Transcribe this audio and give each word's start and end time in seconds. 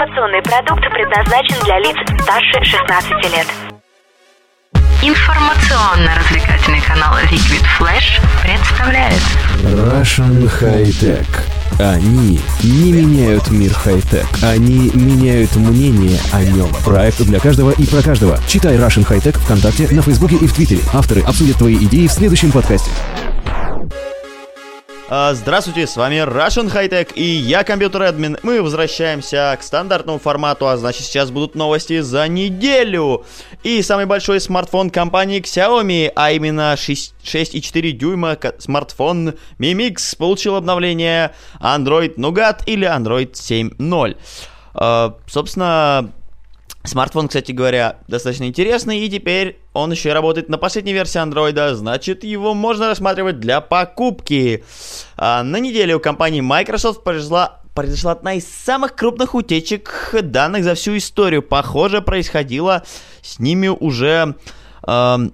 Информационный 0.00 0.40
продукт 0.40 0.80
предназначен 0.94 1.62
для 1.62 1.78
лиц 1.78 1.94
старше 2.22 2.64
16 2.64 3.10
лет. 3.34 3.46
Информационно-развлекательный 5.02 6.80
канал 6.80 7.16
Liquid 7.30 7.62
Flash 7.78 8.18
представляет 8.42 9.20
Russian 9.62 10.50
High 10.58 10.86
Tech. 10.86 11.26
Они 11.78 12.40
не 12.62 12.92
меняют 12.92 13.50
мир 13.50 13.74
хай-тек. 13.74 14.24
Они 14.42 14.90
меняют 14.94 15.54
мнение 15.56 16.18
о 16.32 16.42
нем. 16.44 16.70
Проект 16.82 17.20
для 17.20 17.38
каждого 17.38 17.72
и 17.72 17.86
про 17.86 18.00
каждого. 18.00 18.38
Читай 18.48 18.76
Russian 18.76 19.06
High 19.06 19.22
Tech 19.22 19.38
ВКонтакте, 19.38 19.86
на 19.90 20.00
Фейсбуке 20.00 20.36
и 20.36 20.46
в 20.46 20.54
Твиттере. 20.54 20.80
Авторы 20.94 21.20
обсудят 21.20 21.58
твои 21.58 21.76
идеи 21.76 22.06
в 22.06 22.12
следующем 22.12 22.52
подкасте. 22.52 22.90
А, 25.12 25.34
Здравствуйте, 25.34 25.88
с 25.88 25.96
вами 25.96 26.24
Russian 26.24 26.72
High 26.72 26.88
Tech 26.88 27.14
и 27.14 27.24
я 27.24 27.64
компьютер 27.64 28.04
админ. 28.04 28.38
Мы 28.44 28.62
возвращаемся 28.62 29.56
к 29.58 29.64
стандартному 29.64 30.20
формату, 30.20 30.68
а 30.68 30.76
значит 30.76 31.02
сейчас 31.02 31.32
будут 31.32 31.56
новости 31.56 31.98
за 31.98 32.28
неделю. 32.28 33.24
И 33.64 33.82
самый 33.82 34.06
большой 34.06 34.40
смартфон 34.40 34.88
компании 34.88 35.42
Xiaomi, 35.42 36.12
а 36.14 36.30
именно 36.30 36.76
6 36.76 37.14
6,4 37.24 37.90
дюйма 37.90 38.38
смартфон 38.58 39.30
Mi 39.58 39.72
Mix 39.72 40.16
получил 40.16 40.54
обновление 40.54 41.34
Android 41.60 42.14
Nougat 42.14 42.62
или 42.66 42.86
Android 42.86 43.32
7.0. 43.32 44.16
А, 44.74 45.16
Собственно, 45.26 46.12
Смартфон, 46.84 47.28
кстати 47.28 47.52
говоря, 47.52 47.98
достаточно 48.08 48.44
интересный, 48.44 49.00
и 49.00 49.10
теперь 49.10 49.59
он 49.72 49.92
еще 49.92 50.10
и 50.10 50.12
работает 50.12 50.48
на 50.48 50.58
последней 50.58 50.92
версии 50.92 51.18
андроида, 51.18 51.74
значит, 51.76 52.24
его 52.24 52.54
можно 52.54 52.88
рассматривать 52.88 53.40
для 53.40 53.60
покупки. 53.60 54.64
А, 55.16 55.42
на 55.42 55.58
неделе 55.58 55.94
у 55.94 56.00
компании 56.00 56.40
Microsoft 56.40 57.04
произошла, 57.04 57.60
произошла 57.74 58.12
одна 58.12 58.34
из 58.34 58.46
самых 58.46 58.96
крупных 58.96 59.34
утечек 59.34 60.14
данных 60.22 60.64
за 60.64 60.74
всю 60.74 60.96
историю. 60.96 61.42
Похоже, 61.42 62.02
происходило 62.02 62.82
с 63.22 63.38
ними 63.38 63.68
уже... 63.68 64.34
эм, 64.86 65.32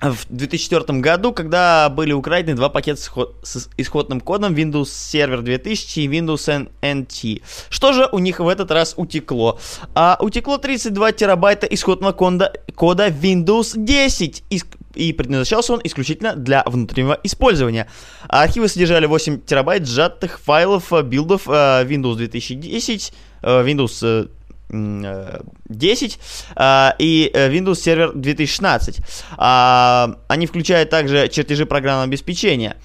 в 0.00 0.26
2004 0.30 1.00
году, 1.00 1.32
когда 1.32 1.88
были 1.90 2.12
украдены 2.12 2.56
два 2.56 2.68
пакета 2.68 3.00
с, 3.00 3.04
исход- 3.04 3.34
с 3.42 3.68
исходным 3.76 4.20
кодом 4.20 4.54
Windows 4.54 4.84
Server 4.84 5.42
2000 5.42 6.00
и 6.00 6.08
Windows 6.08 6.68
NT. 6.80 7.42
Что 7.68 7.92
же 7.92 8.08
у 8.10 8.18
них 8.18 8.40
в 8.40 8.48
этот 8.48 8.70
раз 8.70 8.94
утекло? 8.96 9.58
А, 9.94 10.16
утекло 10.20 10.58
32 10.58 11.12
терабайта 11.12 11.66
исходного 11.66 12.12
кода, 12.12 12.52
кода 12.74 13.08
Windows 13.08 13.72
10. 13.76 14.44
Ис- 14.50 14.64
и 14.94 15.12
предназначался 15.12 15.74
он 15.74 15.80
исключительно 15.84 16.34
для 16.34 16.64
внутреннего 16.66 17.18
использования. 17.22 17.86
Архивы 18.28 18.68
содержали 18.68 19.06
8 19.06 19.40
терабайт 19.42 19.86
сжатых 19.86 20.40
файлов 20.40 20.92
э, 20.92 21.02
билдов 21.02 21.42
э, 21.46 21.84
Windows 21.84 22.16
2010, 22.16 23.12
э, 23.42 23.64
Windows 23.64 24.28
10 24.70 26.18
а, 26.56 26.94
и 26.98 27.30
э, 27.32 27.50
Windows 27.50 27.72
Server 27.72 28.12
2016. 28.14 29.00
А, 29.36 30.16
Они 30.28 30.46
включают 30.46 30.90
также 30.90 31.28
чертежи 31.28 31.66
программного 31.66 32.04
обеспечения. 32.04 32.76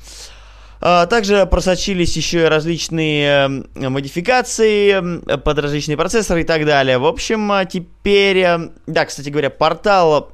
А, 0.82 1.06
Также 1.06 1.46
просочились 1.46 2.16
еще 2.16 2.48
различные 2.48 3.64
э, 3.76 3.90
модификации 3.90 5.38
под 5.38 5.60
различные 5.60 5.98
процессоры 5.98 6.42
и 6.42 6.44
так 6.44 6.66
далее. 6.66 6.98
В 6.98 7.06
общем, 7.06 7.52
теперь... 7.70 8.38
э, 8.40 8.70
Да, 8.88 9.06
кстати 9.06 9.30
говоря, 9.30 9.50
портал 9.50 10.32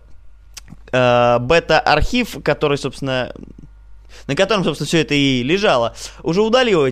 э, 0.91 1.37
бета-архив, 1.39 2.37
который, 2.43 2.77
собственно, 2.77 3.33
на 4.27 4.35
котором, 4.35 4.63
собственно, 4.63 4.87
все 4.87 4.99
это 4.99 5.13
и 5.13 5.43
лежало, 5.43 5.95
уже 6.23 6.41
удалил 6.41 6.85
э, 6.85 6.91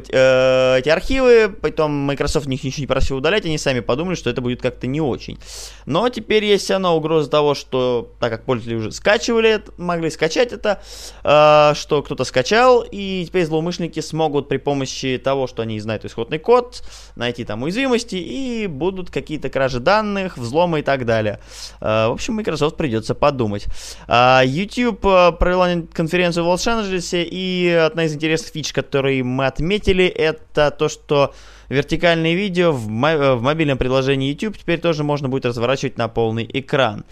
эти 0.79 0.89
архивы, 0.89 1.49
потом 1.49 1.91
Microsoft 1.91 2.47
них 2.47 2.63
ничего 2.63 2.81
не 2.81 2.87
просил 2.87 3.17
удалять, 3.17 3.45
они 3.45 3.57
сами 3.57 3.79
подумали, 3.79 4.15
что 4.15 4.29
это 4.29 4.41
будет 4.41 4.61
как-то 4.61 4.87
не 4.87 5.01
очень. 5.01 5.39
Но 5.85 6.07
теперь 6.09 6.45
есть 6.45 6.69
равно 6.69 6.95
угроза 6.95 7.29
того, 7.29 7.55
что, 7.55 8.13
так 8.19 8.31
как 8.31 8.45
пользователи 8.45 8.75
уже 8.75 8.91
скачивали, 8.91 9.61
могли 9.77 10.09
скачать 10.09 10.51
это, 10.53 10.81
э, 11.23 11.73
что 11.75 12.02
кто-то 12.03 12.23
скачал, 12.23 12.85
и 12.89 13.25
теперь 13.27 13.45
злоумышленники 13.45 13.99
смогут 13.99 14.47
при 14.47 14.58
помощи 14.58 15.19
того, 15.23 15.47
что 15.47 15.61
они 15.61 15.79
знают 15.79 16.05
исходный 16.05 16.39
код, 16.39 16.83
найти 17.15 17.45
там 17.45 17.63
уязвимости, 17.63 18.15
и 18.15 18.67
будут 18.67 19.09
какие-то 19.09 19.49
кражи 19.49 19.79
данных, 19.79 20.37
взломы 20.37 20.79
и 20.79 20.83
так 20.83 21.05
далее. 21.05 21.39
Э, 21.81 22.08
в 22.08 22.13
общем, 22.13 22.35
Microsoft 22.35 22.77
придется 22.77 23.15
подумать. 23.15 23.65
А, 24.08 24.43
YouTube 24.45 25.05
э, 25.05 25.31
провела 25.33 25.69
конференцию 25.93 26.45
в 26.45 26.47
Лос-Анджелесе, 26.49 27.08
и 27.17 27.70
одна 27.70 28.05
из 28.05 28.14
интересных 28.14 28.52
фич, 28.52 28.73
которые 28.73 29.23
мы 29.23 29.45
отметили, 29.45 30.05
это 30.05 30.71
то, 30.71 30.89
что 30.89 31.33
вертикальные 31.70 32.36
видео 32.36 32.71
в, 32.71 32.87
мо- 32.87 33.09
э, 33.11 33.36
в 33.36 33.42
мобильном 33.42 33.77
приложении 33.77 34.31
YouTube 34.31 34.58
теперь 34.58 34.80
тоже 34.80 35.03
можно 35.03 35.30
будет 35.30 35.45
разворачивать 35.45 35.97
на 35.97 36.08
полный 36.08 36.49
экран. 36.52 37.05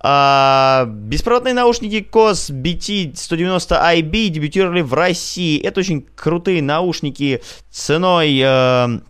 А, 0.00 0.84
беспроводные 0.86 1.54
наушники 1.54 2.06
KOS 2.10 2.52
BT190IB 2.52 4.28
дебютировали 4.28 4.82
в 4.82 4.94
России. 4.94 5.60
Это 5.60 5.80
очень 5.80 6.06
крутые 6.14 6.62
наушники 6.62 7.42
ценой 7.70 8.38
э, 8.42 9.00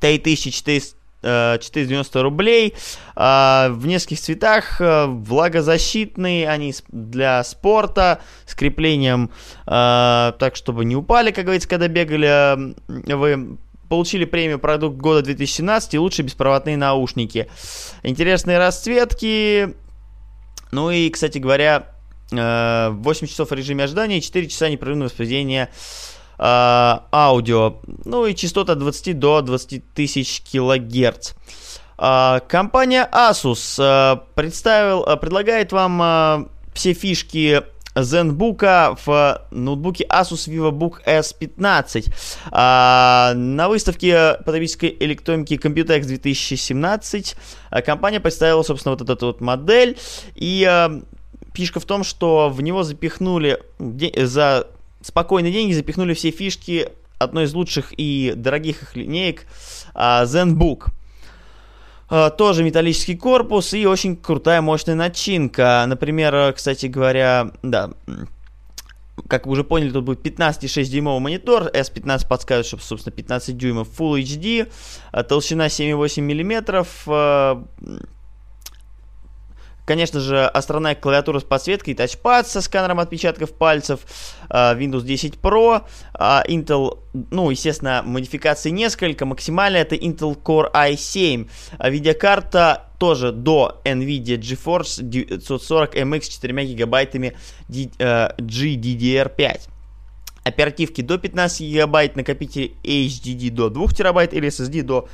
3400 0.00 0.70
э, 0.70 0.99
490 1.22 2.22
рублей. 2.22 2.74
А, 3.14 3.68
в 3.70 3.86
нескольких 3.86 4.20
цветах 4.20 4.80
э, 4.80 5.06
влагозащитные 5.06 6.48
они 6.48 6.74
для 6.88 7.44
спорта 7.44 8.20
с 8.46 8.54
креплением 8.54 9.30
э, 9.66 10.32
так 10.38 10.56
чтобы 10.56 10.84
не 10.84 10.96
упали 10.96 11.30
как 11.30 11.44
говорится 11.44 11.68
когда 11.68 11.88
бегали. 11.88 12.28
Э, 12.28 13.16
вы 13.16 13.58
получили 13.88 14.24
премию 14.24 14.58
продукт 14.58 14.96
года 14.96 15.22
2017 15.22 15.94
и 15.94 15.98
лучшие 15.98 16.24
беспроводные 16.24 16.76
наушники. 16.76 17.50
Интересные 18.02 18.58
расцветки. 18.58 19.74
Ну 20.70 20.90
и 20.90 21.10
кстати 21.10 21.38
говоря 21.38 21.88
э, 22.30 22.90
8 22.90 23.26
часов 23.26 23.50
в 23.50 23.52
режиме 23.52 23.84
ожидания 23.84 24.18
и 24.18 24.22
4 24.22 24.48
часа 24.48 24.68
непрерывного 24.68 25.08
воспроизведения 25.08 25.64
э, 25.64 25.70
аудио. 26.42 27.76
Ну 28.04 28.26
и 28.26 28.34
частота 28.34 28.72
от 28.72 28.78
20 28.78 29.18
до 29.18 29.42
20 29.42 29.92
тысяч 29.92 30.40
килогерц. 30.40 31.32
А, 31.98 32.40
Компания 32.40 33.06
Asus 33.12 33.78
э, 33.78 34.20
представил, 34.34 35.04
предлагает 35.18 35.72
вам 35.72 36.48
все 36.72 36.94
фишки 36.94 37.62
ZenBook 37.94 38.98
в 39.04 39.42
ноутбуке 39.50 40.04
Asus 40.04 40.48
VivoBook 40.48 41.04
S15. 41.04 42.12
А, 42.50 43.32
на 43.34 43.68
выставке 43.68 44.34
потребительской 44.44 44.96
электроники 45.00 45.54
Computex 45.54 46.04
2017 46.04 47.36
э, 47.70 47.82
компания 47.82 48.20
представила, 48.20 48.62
собственно, 48.62 48.96
вот 48.96 49.08
эту 49.08 49.26
вот 49.26 49.40
модель. 49.40 49.98
И 50.34 50.66
э, 50.68 51.00
фишка 51.54 51.80
в 51.80 51.84
том, 51.84 52.04
что 52.04 52.48
в 52.48 52.62
него 52.62 52.82
запихнули 52.82 53.62
за 53.78 54.68
спокойные 55.02 55.52
деньги 55.52 55.72
запихнули 55.72 56.14
все 56.14 56.30
фишки 56.30 56.88
одной 57.18 57.44
из 57.44 57.54
лучших 57.54 57.92
и 57.96 58.32
дорогих 58.34 58.82
их 58.82 58.96
линеек 58.96 59.46
а, 59.94 60.24
ZenBook. 60.24 60.86
А, 62.08 62.30
Тоже 62.30 62.64
металлический 62.64 63.16
корпус 63.16 63.74
и 63.74 63.86
очень 63.86 64.16
крутая 64.16 64.62
мощная 64.62 64.94
начинка. 64.94 65.84
Например, 65.86 66.52
кстати 66.52 66.86
говоря, 66.86 67.52
да, 67.62 67.90
как 69.28 69.46
вы 69.46 69.52
уже 69.52 69.64
поняли, 69.64 69.90
тут 69.90 70.04
будет 70.04 70.24
15,6 70.24 70.84
дюймовый 70.84 71.20
монитор, 71.20 71.64
S15 71.64 72.26
подсказывает, 72.26 72.66
что, 72.66 72.78
собственно, 72.78 73.14
15 73.14 73.56
дюймов 73.56 73.88
Full 73.98 74.22
HD, 74.22 74.72
а, 75.12 75.22
толщина 75.22 75.66
7,8 75.66 76.22
миллиметров, 76.22 77.06
Конечно 79.84 80.20
же, 80.20 80.44
островная 80.46 80.94
клавиатура 80.94 81.40
с 81.40 81.44
подсветкой, 81.44 81.94
тачпад 81.94 82.46
со 82.46 82.60
сканером 82.60 83.00
отпечатков 83.00 83.52
пальцев, 83.52 84.00
а, 84.48 84.74
Windows 84.74 85.02
10 85.02 85.34
Pro, 85.36 85.82
а, 86.14 86.44
Intel, 86.46 86.98
ну, 87.12 87.50
естественно, 87.50 88.02
модификаций 88.04 88.70
несколько, 88.70 89.26
максимальная 89.26 89.82
это 89.82 89.96
Intel 89.96 90.40
Core 90.40 90.70
i7, 90.72 91.48
а 91.78 91.90
видеокарта 91.90 92.90
тоже 92.98 93.32
до 93.32 93.80
NVIDIA 93.84 94.38
GeForce 94.38 95.02
940 95.02 95.96
MX 95.96 96.22
с 96.22 96.28
4 96.28 96.64
гигабайтами 96.66 97.34
э, 97.68 98.28
GDDR5. 98.36 99.68
Оперативки 100.44 101.00
до 101.00 101.16
15 101.16 101.60
гигабайт, 101.62 102.16
накопитель 102.16 102.74
HDD 102.84 103.50
до 103.50 103.70
2 103.70 103.88
терабайт 103.88 104.34
или 104.34 104.48
SSD 104.48 104.82
до 104.82 105.08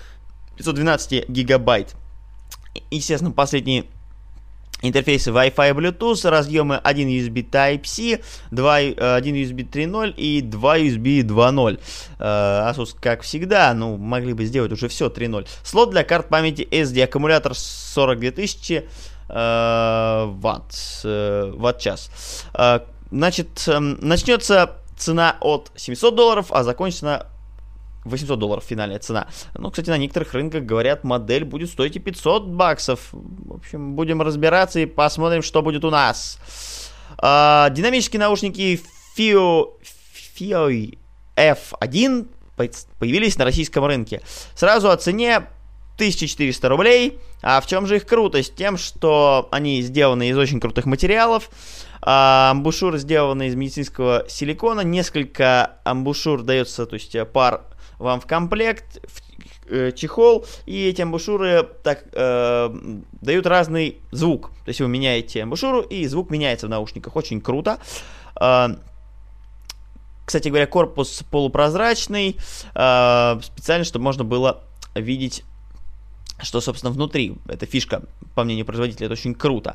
512 0.56 1.28
гигабайт. 1.28 1.94
Естественно, 2.90 3.30
последние 3.30 3.84
интерфейсы 4.82 5.31
Wi-Fi 5.31 5.73
Bluetooth, 5.75 6.28
разъемы 6.28 6.76
1 6.76 7.08
USB 7.08 7.49
Type-C, 7.49 8.20
2, 8.50 8.81
э, 8.81 9.17
1 9.17 9.34
USB 9.34 9.69
3.0 9.69 10.14
и 10.17 10.40
2 10.43 10.78
USB 10.78 11.23
2.0. 11.23 11.81
Э, 12.19 12.70
Asus, 12.70 12.96
как 13.00 13.23
всегда, 13.23 13.73
ну, 13.75 13.96
могли 13.96 14.32
бы 14.32 14.44
сделать 14.44 14.73
уже 14.73 14.88
все 14.88 15.08
3.0. 15.08 15.46
Слот 15.62 15.90
для 15.90 16.05
карт 16.05 16.28
памяти 16.28 16.67
SD, 16.70 17.02
аккумулятор 17.05 17.55
42 17.55 18.31
тысячи 18.31 18.88
э, 19.28 20.25
ватт, 20.28 20.75
э, 21.05 21.52
ватт-час. 21.56 22.11
Э, 22.55 22.81
Значит, 23.11 23.62
эм, 23.69 23.99
начнется 24.00 24.72
цена 24.96 25.37
от 25.40 25.70
700 25.76 26.14
долларов, 26.14 26.46
а 26.50 26.64
закончится 26.64 27.29
800 28.06 28.38
долларов 28.38 28.64
финальная 28.64 28.99
цена. 28.99 29.29
Ну, 29.55 29.70
кстати, 29.70 29.91
на 29.91 29.99
некоторых 29.99 30.32
рынках, 30.35 30.64
говорят, 30.64 31.05
модель 31.05 31.44
будет 31.44 31.70
стоить 31.70 31.97
и 31.97 31.99
500 31.99 32.47
баксов. 32.47 33.08
В 33.12 33.55
общем, 33.55 33.94
будем 33.94 34.23
разбираться 34.23 34.81
и 34.81 34.87
посмотрим, 34.87 35.43
что 35.43 35.62
будет 35.62 35.85
у 35.85 35.91
нас. 35.91 36.38
А, 37.19 37.70
динамические 37.70 38.20
наушники 38.20 38.81
FIO, 39.17 39.73
FIO 40.38 40.99
F1 41.37 42.29
появились 42.99 43.37
на 43.38 43.44
российском 43.44 43.85
рынке. 43.85 44.23
Сразу 44.55 44.91
о 44.91 44.97
цене 44.97 45.47
1400 45.97 46.69
рублей. 46.69 47.19
А 47.43 47.61
в 47.61 47.67
чем 47.67 47.87
же 47.87 47.97
их 47.97 48.06
крутость? 48.06 48.55
Тем, 48.55 48.76
что 48.76 49.49
они 49.50 49.82
сделаны 49.82 50.29
из 50.29 50.38
очень 50.38 50.61
крутых 50.61 50.87
материалов. 50.87 51.50
А, 52.03 52.50
амбушюры 52.50 52.99
сделаны 52.99 53.49
из 53.49 53.55
медицинского 53.55 54.25
силикона. 54.29 54.81
Несколько 54.81 55.79
амбушюр 55.85 56.43
дается, 56.43 56.87
то 56.87 56.94
есть 56.94 57.14
э, 57.14 57.25
пар 57.25 57.62
вам 57.98 58.20
в 58.20 58.26
комплект, 58.26 59.00
в 59.06 59.20
э, 59.70 59.93
чехол, 59.93 60.46
и 60.66 60.88
эти 60.88 61.02
амбушюры 61.02 61.69
так, 61.82 62.04
э, 62.12 63.00
дают 63.20 63.46
разный 63.46 63.98
звук. 64.10 64.50
То 64.64 64.69
есть 64.69 64.81
вы 64.81 64.88
меняете 64.88 65.43
амбушюру, 65.43 65.81
и 65.81 66.06
звук 66.06 66.31
меняется 66.31 66.66
в 66.66 66.70
наушниках. 66.70 67.16
Очень 67.16 67.40
круто. 67.40 67.78
Э, 68.40 68.69
кстати 70.25 70.48
говоря, 70.48 70.66
корпус 70.66 71.22
полупрозрачный, 71.31 72.37
э, 72.75 73.40
специально, 73.43 73.84
чтобы 73.84 74.04
можно 74.04 74.25
было 74.25 74.64
видеть 74.94 75.44
что, 76.43 76.60
собственно, 76.60 76.93
внутри. 76.93 77.37
Эта 77.48 77.66
фишка, 77.66 78.02
по 78.34 78.44
мнению 78.44 78.66
производителя, 78.66 79.06
это 79.06 79.14
очень 79.14 79.34
круто. 79.34 79.75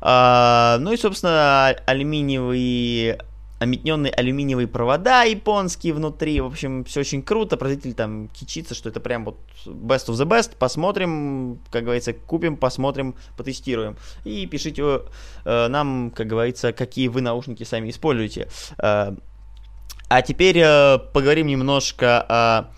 А, 0.00 0.78
ну 0.80 0.92
и, 0.92 0.96
собственно, 0.96 1.68
алюминиевые 1.86 3.18
ометненные 3.58 4.12
алюминиевые 4.12 4.68
провода 4.68 5.22
японские 5.24 5.94
внутри. 5.94 6.40
В 6.40 6.46
общем, 6.46 6.84
все 6.84 7.00
очень 7.00 7.22
круто. 7.22 7.56
Производитель 7.56 7.94
там 7.94 8.28
кичится, 8.28 8.74
что 8.74 8.88
это 8.88 9.00
прям 9.00 9.24
вот 9.24 9.38
best 9.66 10.08
of 10.08 10.14
the 10.14 10.26
best. 10.26 10.56
Посмотрим, 10.58 11.60
как 11.70 11.84
говорится, 11.84 12.12
купим, 12.12 12.56
посмотрим, 12.56 13.14
потестируем. 13.36 13.96
И 14.24 14.46
пишите 14.46 15.02
э, 15.44 15.68
нам, 15.68 16.12
как 16.14 16.26
говорится, 16.26 16.72
какие 16.72 17.08
вы 17.08 17.20
наушники 17.20 17.64
сами 17.64 17.90
используете. 17.90 18.48
Э, 18.78 19.12
а 20.08 20.22
теперь 20.22 20.58
э, 20.58 20.98
поговорим 21.12 21.46
немножко 21.48 22.22
о 22.28 22.70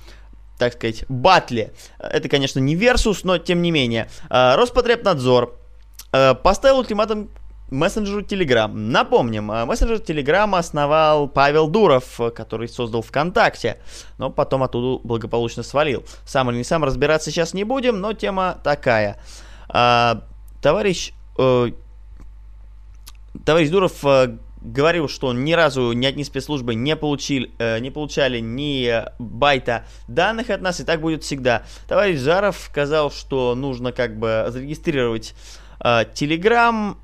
так 0.58 0.74
сказать, 0.74 1.06
батле. 1.08 1.72
Это, 1.98 2.28
конечно, 2.28 2.58
не 2.58 2.76
Versus, 2.76 3.20
но 3.24 3.38
тем 3.38 3.62
не 3.62 3.70
менее. 3.70 4.10
Э, 4.28 4.56
Роспотребнадзор 4.56 5.56
э, 6.12 6.34
поставил 6.34 6.78
ультиматум 6.78 7.30
мессенджеру 7.70 8.22
Telegram. 8.22 8.72
Напомним, 8.72 9.50
э, 9.50 9.64
мессенджер 9.64 9.99
Telegram 9.99 10.56
основал 10.56 11.28
Павел 11.28 11.69
Дуров, 11.69 12.20
который 12.34 12.69
создал 12.69 13.02
ВКонтакте, 13.02 13.78
но 14.19 14.31
потом 14.31 14.62
оттуда 14.62 15.00
благополучно 15.06 15.62
свалил. 15.62 16.05
Сам 16.25 16.50
или 16.50 16.58
не 16.58 16.64
сам 16.64 16.84
разбираться 16.84 17.31
сейчас 17.31 17.55
не 17.55 17.64
будем, 17.64 18.00
но 18.00 18.12
тема 18.12 18.58
такая. 18.62 19.19
Товарищ, 19.69 21.12
товарищ 23.44 23.70
Дуров 23.70 24.05
говорил, 24.61 25.08
что 25.08 25.32
ни 25.32 25.52
разу 25.52 25.93
ни 25.93 26.06
одни 26.06 26.25
спецслужбы 26.25 26.75
не, 26.75 26.96
получили, 26.96 27.50
э, 27.58 27.78
не 27.81 27.90
получали 27.90 28.40
ни 28.40 29.05
байта 29.19 29.84
данных 30.08 30.50
от 30.50 30.61
нас, 30.61 30.81
и 30.81 30.84
так 30.84 31.00
будет 31.00 31.23
всегда. 31.25 31.64
Товарищ 31.88 32.20
Жаров 32.20 32.58
сказал, 32.58 33.11
что 33.11 33.55
нужно 33.55 33.93
как 33.93 34.19
бы 34.19 34.46
зарегистрировать 34.49 35.34
э, 35.82 36.05
э, 36.05 36.94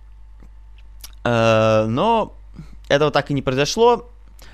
но 1.28 2.36
этого 2.88 3.10
так 3.10 3.30
и 3.30 3.34
не 3.34 3.42
произошло. 3.42 4.10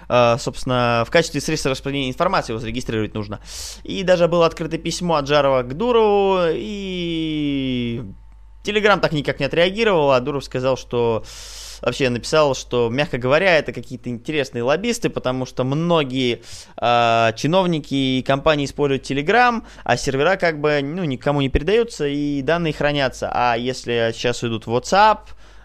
Uh, 0.09 0.39
собственно, 0.39 1.05
в 1.07 1.11
качестве 1.11 1.41
средства 1.41 1.71
распространения 1.71 2.11
информации 2.11 2.53
его 2.53 2.61
зарегистрировать 2.61 3.15
нужно. 3.15 3.41
И 3.83 4.03
даже 4.03 4.29
было 4.29 4.45
открыто 4.45 4.77
письмо 4.77 5.15
от 5.15 5.27
Жарова 5.27 5.63
к 5.63 5.75
Дурову, 5.75 6.49
и 6.53 8.03
Телеграм 8.63 9.01
так 9.01 9.13
никак 9.13 9.41
не 9.41 9.47
отреагировал, 9.47 10.13
а 10.13 10.21
Дуров 10.21 10.45
сказал, 10.45 10.77
что 10.77 11.25
вообще 11.81 12.09
написал, 12.11 12.55
что, 12.55 12.89
мягко 12.91 13.19
говоря, 13.19 13.59
это 13.59 13.73
какие-то 13.73 14.09
интересные 14.09 14.63
лоббисты, 14.63 15.11
потому 15.11 15.47
что 15.47 15.65
многие 15.65 16.43
э, 16.81 17.33
чиновники 17.37 17.95
и 17.95 18.23
компании 18.23 18.67
используют 18.67 19.11
Telegram, 19.11 19.63
а 19.83 19.97
сервера 19.97 20.37
как 20.37 20.61
бы 20.61 20.81
ну, 20.83 21.05
никому 21.05 21.41
не 21.41 21.49
передаются 21.49 22.07
и 22.07 22.41
данные 22.43 22.73
хранятся. 22.73 23.31
А 23.33 23.57
если 23.57 24.13
сейчас 24.15 24.45
идут 24.45 24.67
WhatsApp, 24.67 25.21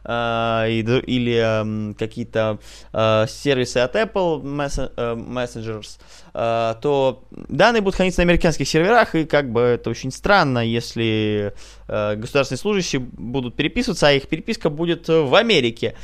Uh, 0.07 0.71
или 1.01 1.35
uh, 1.35 1.93
какие-то 1.95 2.59
uh, 2.93 3.27
сервисы 3.27 3.79
от 3.79 3.93
Apple 3.93 4.41
Messengers, 4.41 5.99
то 6.31 7.23
данные 7.31 7.81
будут 7.81 7.95
храниться 7.95 8.21
на 8.21 8.23
американских 8.23 8.69
серверах, 8.69 9.15
и 9.15 9.25
как 9.25 9.51
бы 9.51 9.59
это 9.59 9.89
очень 9.89 10.11
странно, 10.11 10.59
если 10.59 11.53
государственные 11.87 12.59
служащие 12.59 13.01
будут 13.01 13.57
переписываться, 13.57 14.07
а 14.07 14.11
их 14.13 14.29
переписка 14.29 14.69
будет 14.69 15.09
в 15.09 15.35
Америке. 15.35 15.95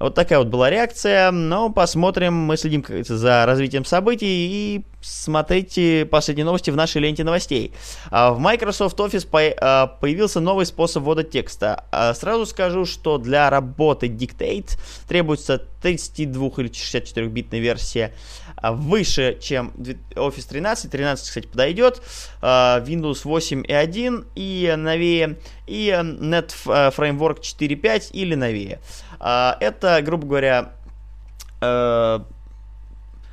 Вот 0.00 0.16
такая 0.16 0.40
вот 0.40 0.48
была 0.48 0.68
реакция, 0.68 1.30
но 1.30 1.70
посмотрим, 1.70 2.34
мы 2.34 2.56
следим 2.56 2.82
как 2.82 3.06
за 3.06 3.46
развитием 3.46 3.84
событий 3.84 4.26
и 4.26 4.84
смотрите 5.02 6.06
последние 6.06 6.44
новости 6.44 6.70
в 6.70 6.76
нашей 6.76 7.02
ленте 7.02 7.24
новостей. 7.24 7.72
А, 8.10 8.32
в 8.32 8.38
Microsoft 8.38 8.98
Office 8.98 9.26
а, 9.60 9.86
появился 9.86 10.40
новый 10.40 10.66
способ 10.66 11.02
ввода 11.02 11.24
текста. 11.24 11.84
А, 11.90 12.14
сразу 12.14 12.46
скажу, 12.46 12.86
что 12.86 13.18
для 13.18 13.50
работы 13.50 14.06
Dictate 14.06 14.78
требуется 15.08 15.58
32 15.82 16.48
или 16.58 16.70
64-битная 16.70 17.60
версия 17.60 18.14
выше, 18.62 19.38
чем 19.40 19.72
Office 20.14 20.48
13. 20.48 20.90
13, 20.90 21.28
кстати, 21.28 21.46
подойдет. 21.48 22.00
Windows 22.40 23.20
8 23.24 23.64
и 23.66 23.72
1 23.72 24.26
и 24.36 24.74
новее. 24.76 25.38
И 25.66 25.88
Net 25.88 26.52
Framework 26.64 27.40
4.5 27.40 28.12
или 28.12 28.36
новее. 28.36 28.80
Это, 29.18 30.00
грубо 30.02 30.26
говоря, 30.26 30.72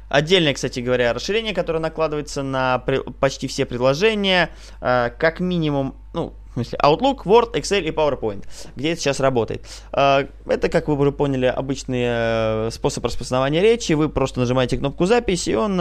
Отдельное, 0.10 0.54
кстати 0.54 0.80
говоря, 0.80 1.14
расширение, 1.14 1.54
которое 1.54 1.80
накладывается 1.80 2.44
на 2.44 2.84
почти 3.20 3.48
все 3.48 3.66
предложения, 3.66 4.50
э, 4.82 5.12
как 5.18 5.40
минимум, 5.40 5.96
ну, 6.14 6.34
в 6.50 6.54
смысле, 6.54 6.80
Outlook, 6.84 7.24
Word, 7.26 7.54
Excel 7.54 7.82
и 7.82 7.92
PowerPoint, 7.92 8.46
где 8.76 8.92
это 8.92 9.02
сейчас 9.02 9.20
работает. 9.20 9.66
Э, 9.94 10.26
это, 10.48 10.68
как 10.70 10.88
вы 10.88 10.96
уже 10.96 11.12
поняли, 11.12 11.46
обычный 11.46 12.04
э, 12.06 12.70
способ 12.72 13.06
распознавания 13.06 13.62
речи. 13.62 13.94
Вы 13.94 14.10
просто 14.10 14.40
нажимаете 14.40 14.78
кнопку 14.78 15.06
запись, 15.06 15.48
и 15.48 15.56
он 15.56 15.80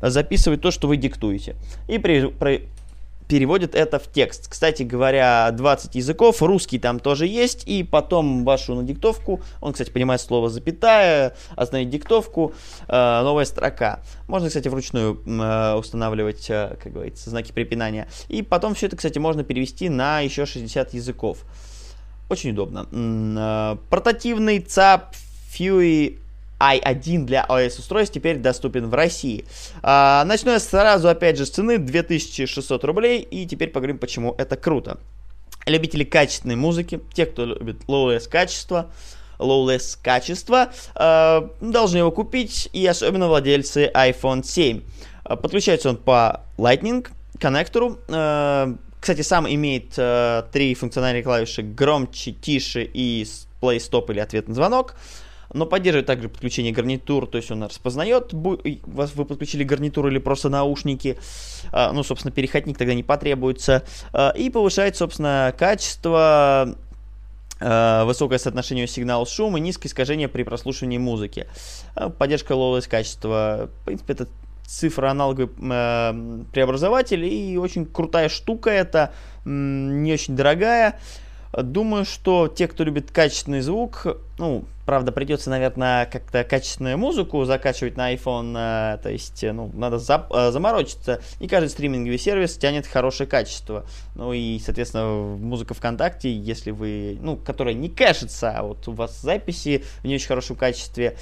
записывает 0.00 0.62
то, 0.62 0.70
что 0.70 0.86
вы 0.86 0.96
диктуете. 0.96 1.56
И 1.88 1.98
при, 1.98 2.28
при, 2.28 2.68
переводит 3.28 3.74
это 3.74 3.98
в 3.98 4.10
текст. 4.10 4.48
Кстати 4.48 4.82
говоря, 4.82 5.50
20 5.52 5.94
языков, 5.94 6.42
русский 6.42 6.78
там 6.78 7.00
тоже 7.00 7.26
есть, 7.26 7.66
и 7.66 7.82
потом 7.82 8.44
вашу 8.44 8.74
на 8.74 8.82
диктовку, 8.82 9.40
он, 9.60 9.72
кстати, 9.72 9.90
понимает 9.90 10.20
слово 10.20 10.50
запятая, 10.50 11.34
остановить 11.56 11.90
диктовку, 11.90 12.52
э, 12.88 12.92
новая 13.22 13.44
строка. 13.44 14.00
Можно, 14.28 14.48
кстати, 14.48 14.68
вручную 14.68 15.20
э, 15.26 15.74
устанавливать, 15.74 16.48
э, 16.50 16.76
как 16.82 16.92
говорится, 16.92 17.30
знаки 17.30 17.52
препинания. 17.52 18.08
И 18.28 18.42
потом 18.42 18.74
все 18.74 18.86
это, 18.86 18.96
кстати, 18.96 19.18
можно 19.18 19.44
перевести 19.44 19.88
на 19.88 20.20
еще 20.20 20.46
60 20.46 20.94
языков. 20.94 21.44
Очень 22.28 22.50
удобно. 22.50 22.86
Э, 22.92 23.76
портативный 23.90 24.60
ЦАП 24.60 25.14
Fury 25.54 26.18
i1 26.60 27.24
для 27.24 27.46
iOS 27.48 27.78
устройств 27.78 28.14
теперь 28.14 28.38
доступен 28.38 28.88
в 28.88 28.94
России. 28.94 29.44
А, 29.82 30.24
начну 30.24 30.52
я 30.52 30.60
сразу, 30.60 31.08
опять 31.08 31.36
же, 31.36 31.46
с 31.46 31.50
цены 31.50 31.78
2600 31.78 32.84
рублей, 32.84 33.20
и 33.20 33.46
теперь 33.46 33.70
поговорим, 33.70 33.98
почему 33.98 34.34
это 34.38 34.56
круто. 34.56 34.98
Любители 35.66 36.04
качественной 36.04 36.56
музыки, 36.56 37.00
те, 37.14 37.26
кто 37.26 37.44
любит 37.44 37.82
low-less 37.88 38.28
качество, 38.28 38.90
low-less 39.38 39.98
качество, 40.02 40.70
э, 40.94 41.48
должны 41.60 41.98
его 41.98 42.10
купить, 42.10 42.68
и 42.72 42.86
особенно 42.86 43.28
владельцы 43.28 43.90
iPhone 43.94 44.44
7. 44.44 44.82
А, 45.24 45.36
подключается 45.36 45.88
он 45.88 45.96
по 45.96 46.42
Lightning 46.58 47.06
коннектору. 47.40 47.98
Кстати, 49.00 49.20
сам 49.20 49.46
имеет 49.46 49.90
три 50.50 50.74
функциональные 50.74 51.22
клавиши 51.22 51.60
громче, 51.60 52.32
тише 52.32 52.84
и 52.84 53.26
play, 53.60 53.76
stop 53.76 54.10
или 54.10 54.20
ответ 54.20 54.48
на 54.48 54.54
звонок 54.54 54.94
но 55.54 55.66
поддерживает 55.66 56.06
также 56.06 56.28
подключение 56.28 56.72
гарнитур, 56.72 57.26
то 57.26 57.38
есть 57.38 57.50
он 57.50 57.62
распознает, 57.62 58.32
вас 58.32 59.14
вы 59.14 59.24
подключили 59.24 59.64
гарнитуру 59.64 60.08
или 60.08 60.18
просто 60.18 60.48
наушники, 60.48 61.16
а, 61.72 61.92
ну, 61.92 62.02
собственно, 62.02 62.32
переходник 62.32 62.76
тогда 62.76 62.92
не 62.92 63.04
потребуется, 63.04 63.84
а, 64.12 64.30
и 64.30 64.50
повышает, 64.50 64.96
собственно, 64.96 65.54
качество 65.56 66.76
а, 67.60 68.04
высокое 68.04 68.38
соотношение 68.38 68.88
сигнал-шум 68.88 69.56
и 69.56 69.60
низкое 69.60 69.88
искажение 69.88 70.28
при 70.28 70.42
прослушивании 70.42 70.98
музыки. 70.98 71.46
Поддержка 72.18 72.54
lowless 72.54 72.88
качества. 72.88 73.70
В 73.82 73.84
принципе, 73.84 74.14
это 74.14 74.28
цифра 74.66 75.10
аналоговый 75.10 75.50
э, 75.60 76.44
преобразователь 76.52 77.24
и 77.24 77.58
очень 77.58 77.84
крутая 77.84 78.30
штука 78.30 78.70
это, 78.70 79.12
не 79.44 80.12
очень 80.12 80.34
дорогая. 80.34 80.98
Думаю, 81.62 82.04
что 82.04 82.48
те, 82.48 82.66
кто 82.66 82.84
любит 82.84 83.10
качественный 83.10 83.60
звук, 83.60 84.06
ну, 84.38 84.64
правда, 84.86 85.12
придется, 85.12 85.50
наверное, 85.50 86.06
как-то 86.06 86.42
качественную 86.42 86.98
музыку 86.98 87.44
закачивать 87.44 87.96
на 87.96 88.12
iPhone, 88.12 88.56
э, 88.56 88.98
то 89.02 89.10
есть, 89.10 89.44
э, 89.44 89.52
ну, 89.52 89.70
надо 89.72 89.98
за, 89.98 90.26
э, 90.30 90.50
заморочиться, 90.50 91.20
и 91.38 91.46
каждый 91.46 91.68
стриминговый 91.68 92.18
сервис 92.18 92.56
тянет 92.56 92.86
хорошее 92.86 93.28
качество. 93.28 93.86
Ну 94.14 94.32
и, 94.32 94.58
соответственно, 94.58 95.36
музыка 95.36 95.74
ВКонтакте, 95.74 96.34
если 96.34 96.72
вы, 96.72 97.18
ну, 97.20 97.36
которая 97.36 97.74
не 97.74 97.88
кэшится, 97.88 98.50
а 98.50 98.62
вот 98.64 98.88
у 98.88 98.92
вас 98.92 99.20
записи 99.20 99.84
в 100.02 100.06
не 100.06 100.16
очень 100.16 100.28
хорошем 100.28 100.56
качестве, 100.56 101.16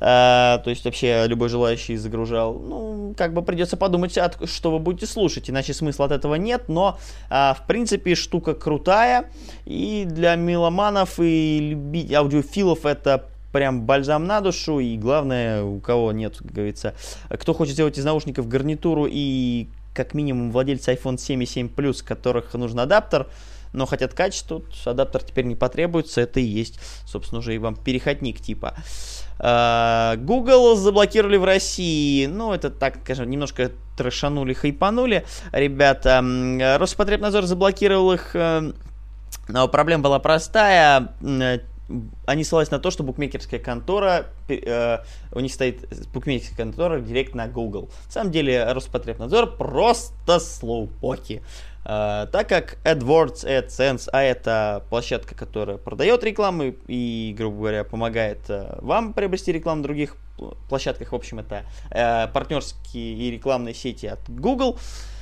Uh, 0.00 0.62
то 0.62 0.66
есть 0.66 0.84
вообще 0.84 1.24
любой 1.26 1.48
желающий 1.48 1.96
загружал. 1.96 2.54
Ну, 2.58 3.14
как 3.16 3.34
бы 3.34 3.42
придется 3.42 3.76
подумать, 3.76 4.16
от, 4.16 4.48
что 4.48 4.70
вы 4.70 4.78
будете 4.78 5.06
слушать, 5.06 5.50
иначе 5.50 5.74
смысла 5.74 6.06
от 6.06 6.12
этого 6.12 6.36
нет. 6.36 6.68
Но, 6.68 6.98
uh, 7.30 7.56
в 7.56 7.66
принципе, 7.66 8.14
штука 8.14 8.54
крутая. 8.54 9.30
И 9.64 10.04
для 10.06 10.36
меломанов 10.36 11.18
и 11.18 11.58
любить 11.70 12.12
аудиофилов 12.12 12.86
это 12.86 13.24
прям 13.52 13.82
бальзам 13.82 14.26
на 14.26 14.40
душу. 14.40 14.78
И 14.78 14.96
главное, 14.96 15.64
у 15.64 15.80
кого 15.80 16.12
нет, 16.12 16.36
как 16.38 16.52
говорится, 16.52 16.94
кто 17.28 17.52
хочет 17.52 17.74
сделать 17.74 17.98
из 17.98 18.04
наушников 18.04 18.46
гарнитуру 18.46 19.06
и 19.10 19.68
как 19.98 20.14
минимум 20.14 20.52
владельцы 20.52 20.94
iPhone 20.94 21.18
7 21.18 21.42
и 21.42 21.46
7 21.46 21.74
Plus, 21.74 22.04
которых 22.04 22.54
нужен 22.54 22.78
адаптер, 22.78 23.26
но 23.72 23.84
хотят 23.84 24.14
качество, 24.14 24.62
адаптер 24.84 25.24
теперь 25.24 25.44
не 25.44 25.56
потребуется, 25.56 26.20
это 26.20 26.38
и 26.38 26.44
есть, 26.44 26.78
собственно, 27.04 27.40
уже 27.40 27.56
и 27.56 27.58
вам 27.58 27.74
переходник 27.74 28.40
типа. 28.40 28.76
А, 29.40 30.14
Google 30.16 30.76
заблокировали 30.76 31.36
в 31.36 31.44
России. 31.44 32.26
Ну, 32.26 32.52
это 32.52 32.70
так, 32.70 32.98
скажем, 33.02 33.28
немножко 33.28 33.72
трешанули, 33.96 34.52
хайпанули. 34.52 35.26
Ребята, 35.50 36.24
Роспотребнадзор 36.78 37.44
заблокировал 37.46 38.12
их. 38.12 38.30
Э, 38.34 38.72
но 39.48 39.66
проблема 39.66 40.04
была 40.04 40.20
простая. 40.20 41.12
Э, 41.88 41.94
они 42.26 42.44
ссылались 42.44 42.70
на 42.70 42.78
то, 42.78 42.90
что 42.90 43.02
букмекерская 43.02 43.60
контора, 43.60 44.26
э, 44.48 44.98
у 45.32 45.40
них 45.40 45.52
стоит 45.52 45.88
букмекерская 46.12 46.56
контора 46.56 47.00
директ 47.00 47.34
на 47.34 47.48
Google. 47.48 47.90
На 48.06 48.12
самом 48.12 48.32
деле 48.32 48.72
Роспотребнадзор 48.72 49.56
просто 49.56 50.38
слоупоки. 50.38 51.42
Uh, 51.84 52.26
так 52.26 52.50
как 52.50 52.76
AdWords, 52.84 53.46
AdSense, 53.46 54.10
а 54.12 54.20
это 54.20 54.84
площадка, 54.90 55.34
которая 55.34 55.78
продает 55.78 56.22
рекламу 56.22 56.74
и, 56.86 57.34
грубо 57.34 57.56
говоря, 57.56 57.84
помогает 57.84 58.40
uh, 58.50 58.84
вам 58.84 59.14
приобрести 59.14 59.52
рекламу 59.52 59.78
на 59.78 59.84
других 59.84 60.16
площадках, 60.68 61.12
в 61.12 61.14
общем, 61.14 61.38
это 61.38 61.64
uh, 61.90 62.30
партнерские 62.30 63.14
и 63.14 63.30
рекламные 63.30 63.72
сети 63.72 64.04
от 64.04 64.20
Google, 64.28 64.76
а, 64.76 65.17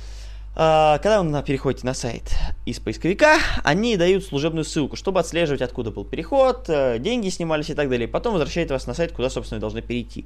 когда 0.57 1.21
вы 1.21 1.43
переходите 1.43 1.85
на 1.85 1.93
сайт 1.93 2.35
из 2.65 2.79
поисковика, 2.79 3.37
они 3.63 3.95
дают 3.95 4.23
служебную 4.25 4.65
ссылку, 4.65 4.95
чтобы 4.95 5.19
отслеживать, 5.19 5.61
откуда 5.61 5.91
был 5.91 6.03
переход, 6.03 6.65
э, 6.67 6.97
деньги 6.97 7.29
снимались 7.29 7.69
и 7.69 7.75
так 7.75 7.91
далее. 7.91 8.07
Потом 8.07 8.33
возвращает 8.33 8.71
вас 8.71 8.87
на 8.87 8.95
сайт, 8.95 9.11
куда, 9.11 9.29
собственно, 9.29 9.61
должны 9.61 9.83
перейти. 9.83 10.25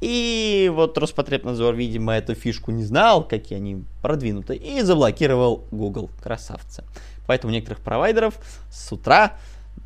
И 0.00 0.68
вот 0.74 0.98
Роспотребнадзор, 0.98 1.76
видимо, 1.76 2.14
эту 2.14 2.34
фишку 2.34 2.72
не 2.72 2.82
знал, 2.82 3.22
какие 3.22 3.58
они 3.58 3.84
продвинуты, 4.02 4.56
и 4.56 4.82
заблокировал 4.82 5.64
Google. 5.70 6.10
Красавцы. 6.20 6.82
Поэтому 7.28 7.52
у 7.52 7.54
некоторых 7.54 7.80
провайдеров 7.80 8.34
с 8.72 8.90
утра 8.90 9.34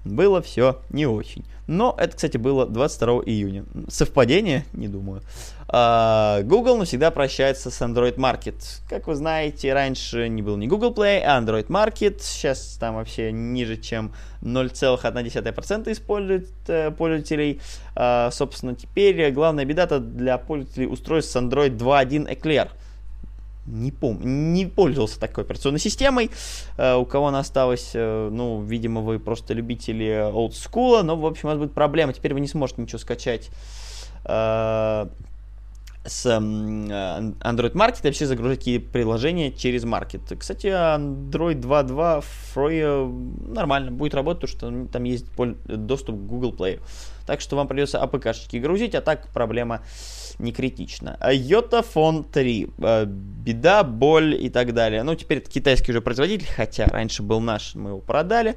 было 0.06 0.40
все 0.40 0.80
не 0.88 1.04
очень. 1.04 1.44
Но 1.72 1.94
это, 1.96 2.14
кстати, 2.14 2.36
было 2.36 2.66
22 2.66 3.22
июня. 3.24 3.64
Совпадение? 3.88 4.66
Не 4.74 4.88
думаю. 4.88 5.22
А, 5.68 6.42
Google 6.42 6.76
навсегда 6.76 7.10
прощается 7.10 7.70
с 7.70 7.80
Android 7.80 8.16
Market. 8.16 8.56
Как 8.90 9.06
вы 9.06 9.14
знаете, 9.14 9.72
раньше 9.72 10.28
не 10.28 10.42
был 10.42 10.58
ни 10.58 10.66
Google 10.66 10.92
Play, 10.92 11.22
а 11.24 11.40
Android 11.40 11.68
Market. 11.68 12.16
Сейчас 12.20 12.76
там 12.78 12.96
вообще 12.96 13.32
ниже, 13.32 13.78
чем 13.78 14.12
0,1% 14.42 15.90
используют 15.90 16.50
э, 16.66 16.90
пользователей. 16.90 17.62
А, 17.96 18.30
собственно, 18.32 18.74
теперь 18.74 19.30
главная 19.30 19.64
беда-то 19.64 19.98
для 19.98 20.36
пользователей 20.36 20.88
устройств 20.88 21.32
с 21.32 21.36
Android 21.36 21.78
2.1 21.78 22.38
Eclair 22.38 22.68
не 23.66 23.92
помню, 23.92 24.26
не 24.26 24.66
пользовался 24.66 25.20
такой 25.20 25.44
операционной 25.44 25.80
системой. 25.80 26.30
Uh, 26.76 26.98
у 26.98 27.04
кого 27.04 27.28
она 27.28 27.40
осталась, 27.40 27.92
uh, 27.94 28.30
ну, 28.30 28.62
видимо, 28.62 29.00
вы 29.00 29.18
просто 29.18 29.54
любители 29.54 30.30
олдскула, 30.32 31.02
но, 31.02 31.16
в 31.16 31.26
общем, 31.26 31.48
у 31.48 31.52
вас 31.52 31.58
будет 31.58 31.72
проблема. 31.72 32.12
Теперь 32.12 32.34
вы 32.34 32.40
не 32.40 32.48
сможете 32.48 32.82
ничего 32.82 32.98
скачать 32.98 33.50
uh, 34.24 35.10
с 36.04 36.26
Android 36.26 37.72
Market 37.74 38.00
и 38.02 38.06
вообще 38.08 38.26
загружать 38.26 38.58
какие 38.58 38.78
приложения 38.78 39.52
через 39.52 39.84
Market. 39.84 40.36
Кстати, 40.36 40.66
Android 40.66 41.60
2.2 41.60 42.24
Free 42.54 43.52
нормально 43.52 43.92
будет 43.92 44.14
работать, 44.14 44.52
потому 44.52 44.84
что 44.84 44.92
там 44.92 45.04
есть 45.04 45.26
доступ 45.36 46.16
к 46.16 46.26
Google 46.26 46.52
Play. 46.52 46.80
Так 47.24 47.40
что 47.40 47.54
вам 47.54 47.68
придется 47.68 47.98
APK-шечки 47.98 48.56
грузить, 48.56 48.96
а 48.96 49.00
так 49.00 49.28
проблема 49.28 49.82
не 50.38 50.50
критична. 50.50 51.16
Йота 51.32 51.82
Фон 51.82 52.24
3. 52.24 52.70
Беда, 53.06 53.84
боль 53.84 54.34
и 54.34 54.50
так 54.50 54.74
далее. 54.74 55.04
Ну, 55.04 55.14
теперь 55.14 55.38
это 55.38 55.48
китайский 55.48 55.92
уже 55.92 56.00
производитель, 56.00 56.48
хотя 56.48 56.86
раньше 56.86 57.22
был 57.22 57.38
наш, 57.40 57.76
мы 57.76 57.90
его 57.90 58.00
продали. 58.00 58.56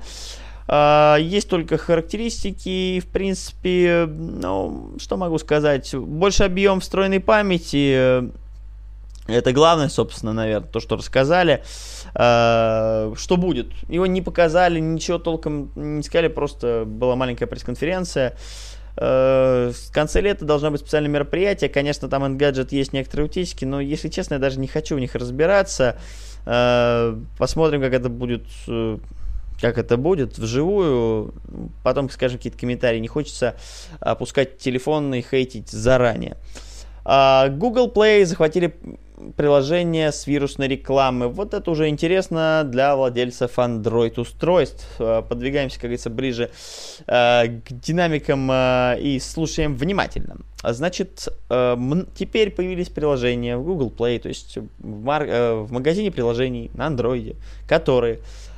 Есть 0.67 1.50
только 1.50 1.77
характеристики, 1.77 3.00
в 3.00 3.07
принципе, 3.07 4.07
ну, 4.07 4.93
что 5.00 5.17
могу 5.17 5.38
сказать, 5.38 5.93
больше 5.93 6.43
объем 6.43 6.79
встроенной 6.79 7.19
памяти, 7.19 8.31
это 9.27 9.53
главное, 9.53 9.89
собственно, 9.89 10.34
наверное, 10.34 10.67
то, 10.67 10.79
что 10.79 10.98
рассказали. 10.98 11.63
Uh, 12.13 13.15
что 13.17 13.38
будет? 13.38 13.72
Его 13.89 14.05
не 14.05 14.22
показали, 14.22 14.79
ничего 14.79 15.17
толком 15.17 15.72
не 15.75 16.03
сказали, 16.03 16.27
просто 16.27 16.84
была 16.86 17.15
маленькая 17.15 17.48
пресс-конференция. 17.48 18.38
Uh, 18.95 19.74
в 19.74 19.91
конце 19.91 20.22
лета 20.22 20.45
должно 20.45 20.69
быть 20.69 20.81
специальное 20.81 21.10
мероприятие. 21.10 21.72
Конечно, 21.72 22.07
там 22.07 22.24
Engadget 22.24 22.67
есть 22.69 22.93
некоторые 22.93 23.25
утечки, 23.25 23.65
но, 23.65 23.81
если 23.81 24.10
честно, 24.10 24.36
я 24.36 24.39
даже 24.39 24.60
не 24.60 24.67
хочу 24.67 24.95
в 24.95 25.00
них 25.00 25.15
разбираться. 25.15 25.98
Посмотрим, 26.45 27.81
как 27.81 27.93
это 27.93 28.10
будет 28.10 28.45
как 29.60 29.78
это 29.78 29.98
будет 29.98 30.38
вживую. 30.38 31.34
Потом 31.84 32.10
скажем 32.10 32.38
какие-то 32.38 32.60
комментарии. 32.60 33.00
Не 33.00 33.08
хочется 33.08 33.56
опускать 34.00 34.58
телефон 34.58 35.14
и 35.14 35.22
хейтить 35.22 35.70
заранее. 35.70 36.38
А, 37.06 37.50
Google 37.50 37.92
Play 37.92 38.26
захватили 38.26 38.76
приложение 39.38 40.12
с 40.12 40.28
вирусной 40.28 40.68
рекламой. 40.68 41.30
Вот 41.30 41.54
это 41.54 41.72
уже 41.72 41.88
интересно 41.88 42.64
для 42.66 42.96
владельцев 42.96 43.58
Android 43.58 44.20
устройств. 44.20 44.86
А, 45.00 45.22
подвигаемся, 45.22 45.76
как 45.76 45.84
говорится, 45.84 46.10
ближе 46.10 46.50
а, 47.08 47.46
к 47.46 47.72
динамикам 47.72 48.52
и 48.52 49.20
слушаем 49.22 49.76
внимательно. 49.76 50.38
Значит, 50.68 51.28
теперь 51.48 52.50
появились 52.50 52.90
приложения 52.90 53.56
в 53.56 53.64
Google 53.64 53.94
Play, 53.96 54.18
то 54.18 54.30
есть 54.30 54.58
в, 54.80 55.68
магазине 55.70 56.10
приложений 56.10 56.72
на 56.74 56.88
Android, 56.88 57.36
которые 57.68 58.18
Э, 58.18 58.55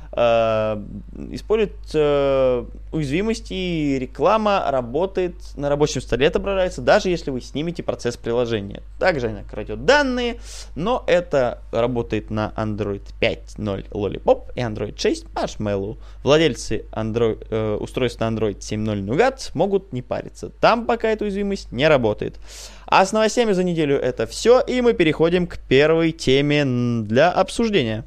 использует 1.30 1.76
э, 1.94 2.64
уязвимости, 2.90 3.98
реклама 3.98 4.64
работает 4.68 5.34
на 5.56 5.68
рабочем 5.68 6.00
столе, 6.00 6.26
отображается, 6.26 6.82
даже 6.82 7.08
если 7.08 7.30
вы 7.30 7.40
снимете 7.40 7.84
процесс 7.84 8.16
приложения. 8.16 8.82
Также 8.98 9.28
она 9.28 9.44
крадет 9.44 9.84
данные, 9.84 10.40
но 10.74 11.04
это 11.06 11.62
работает 11.70 12.30
на 12.30 12.52
Android 12.56 13.02
5.0 13.20 13.90
Lollipop 13.90 14.52
и 14.56 14.60
Android 14.60 14.98
6 14.98 15.26
Marshmallow. 15.34 15.98
Владельцы 16.24 16.84
Android, 16.90 17.46
э, 17.48 17.76
устройств 17.76 18.18
на 18.20 18.24
Android 18.24 18.58
7.0 18.58 19.04
Nougat 19.04 19.50
могут 19.54 19.92
не 19.92 20.02
париться. 20.02 20.50
Там 20.60 20.86
пока 20.86 21.08
эта 21.10 21.24
уязвимость 21.24 21.70
не 21.70 21.86
работает. 21.86 22.40
А 22.86 23.04
с 23.04 23.12
новостями 23.12 23.52
за 23.52 23.62
неделю 23.62 23.96
это 23.96 24.26
все, 24.26 24.60
и 24.60 24.80
мы 24.80 24.94
переходим 24.94 25.46
к 25.46 25.58
первой 25.58 26.10
теме 26.10 26.64
для 27.04 27.30
обсуждения. 27.30 28.04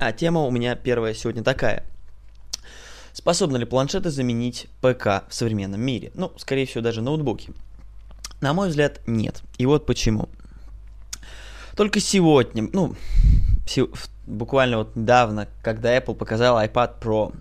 А 0.00 0.12
тема 0.12 0.40
у 0.40 0.50
меня 0.50 0.76
первая 0.76 1.12
сегодня 1.12 1.44
такая. 1.44 1.84
Способны 3.12 3.58
ли 3.58 3.66
планшеты 3.66 4.08
заменить 4.08 4.66
ПК 4.80 5.28
в 5.28 5.34
современном 5.34 5.82
мире? 5.82 6.10
Ну, 6.14 6.32
скорее 6.38 6.64
всего, 6.64 6.80
даже 6.82 7.02
ноутбуки. 7.02 7.52
На 8.40 8.54
мой 8.54 8.70
взгляд, 8.70 9.02
нет. 9.06 9.42
И 9.58 9.66
вот 9.66 9.84
почему. 9.84 10.30
Только 11.76 12.00
сегодня, 12.00 12.66
ну, 12.72 12.96
буквально 14.26 14.78
вот 14.78 14.96
недавно, 14.96 15.48
когда 15.60 15.94
Apple 15.94 16.14
показал 16.14 16.58
iPad 16.58 16.98
Pro, 16.98 17.36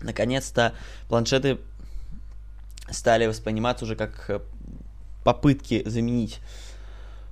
наконец-то 0.00 0.72
планшеты 1.08 1.58
стали 2.88 3.26
восприниматься 3.26 3.84
уже 3.84 3.94
как 3.94 4.30
э, 4.30 4.40
попытки 5.22 5.86
заменить 5.86 6.40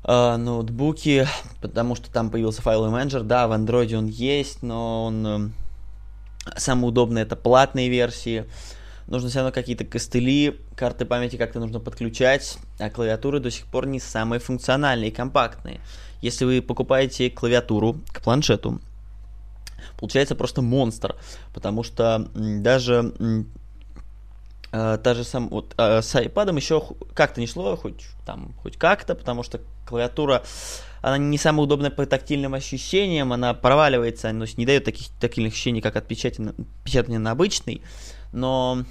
э, 0.05 0.37
ноутбуки, 0.37 1.27
потому 1.61 1.95
что 1.95 2.11
там 2.11 2.31
появился 2.31 2.63
файловый 2.63 2.91
менеджер. 2.91 3.23
Да, 3.23 3.49
в 3.49 3.53
Android 3.53 3.95
он 3.95 4.07
есть, 4.07 4.63
но 4.63 5.05
он 5.05 5.27
э, 5.27 5.51
самый 6.57 6.89
удобный 6.89 7.23
это 7.23 7.37
платные 7.37 7.89
версии. 7.89 8.47
Нужно 9.07 9.29
все 9.29 9.41
равно 9.41 9.53
какие-то 9.53 9.85
костыли, 9.85 10.61
карты 10.77 11.05
памяти 11.05 11.37
как-то 11.37 11.59
нужно 11.61 11.81
подключать, 11.81 12.57
а 12.79 12.89
клавиатуры 12.89 13.41
до 13.41 13.51
сих 13.51 13.67
пор 13.67 13.87
не 13.87 14.01
самые 14.01 14.41
функциональные 14.41 15.11
и 15.11 15.13
компактные. 15.13 15.81
Если 16.21 16.45
вы 16.45 16.63
покупаете 16.63 17.29
клавиатуру 17.29 17.97
к 18.13 18.23
планшету, 18.23 18.81
получается 19.99 20.35
просто 20.37 20.63
монстр, 20.63 21.17
потому 21.53 21.83
что 21.83 22.31
даже 22.35 23.13
э, 24.73 24.99
та 25.03 25.15
же 25.15 25.25
сам 25.25 25.49
вот 25.49 25.75
э, 25.79 26.03
с 26.03 26.15
iPad 26.15 26.57
еще 26.57 26.83
как-то 27.15 27.41
не 27.41 27.47
шло, 27.47 27.77
хоть 27.77 28.07
там 28.27 28.55
хоть 28.63 28.77
как-то, 28.77 29.15
потому 29.15 29.43
что 29.43 29.61
клавиатура 29.87 30.43
она 31.03 31.19
не 31.19 31.37
самая 31.37 31.65
удобная 31.65 31.91
по 31.91 32.07
тактильным 32.07 32.55
ощущениям, 32.55 33.33
она 33.33 33.55
проваливается, 33.55 34.33
но 34.33 34.47
не 34.57 34.67
дает 34.67 34.85
таких 34.85 35.09
тактильных 35.21 35.53
ощущений, 35.53 35.81
как 35.81 35.97
от 35.97 36.07
печатания 36.07 37.19
на 37.19 37.33
обычный, 37.33 37.83
но 38.33 38.85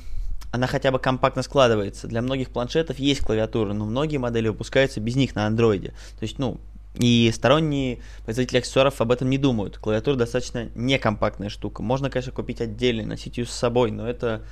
она 0.52 0.68
хотя 0.68 0.92
бы 0.92 1.00
компактно 1.00 1.42
складывается. 1.42 2.08
Для 2.08 2.22
многих 2.22 2.50
планшетов 2.50 3.00
есть 3.00 3.22
клавиатура, 3.22 3.72
но 3.74 3.86
многие 3.86 4.18
модели 4.18 4.50
выпускаются 4.50 5.00
без 5.00 5.16
них 5.16 5.36
на 5.36 5.48
андроиде. 5.48 5.94
То 6.20 6.24
есть, 6.24 6.38
ну, 6.38 6.60
и 6.96 7.32
сторонние 7.34 8.02
производители 8.26 8.58
аксессуаров 8.58 9.00
об 9.00 9.14
этом 9.14 9.30
не 9.30 9.38
думают. 9.38 9.78
Клавиатура 9.78 10.18
достаточно 10.18 10.68
некомпактная 10.76 11.48
штука. 11.48 11.82
Можно, 11.82 12.10
конечно, 12.10 12.34
купить 12.34 12.60
отдельно, 12.60 13.06
носить 13.06 13.38
ее 13.38 13.46
с 13.46 13.52
собой, 13.52 13.92
но 13.92 14.10
это, 14.10 14.44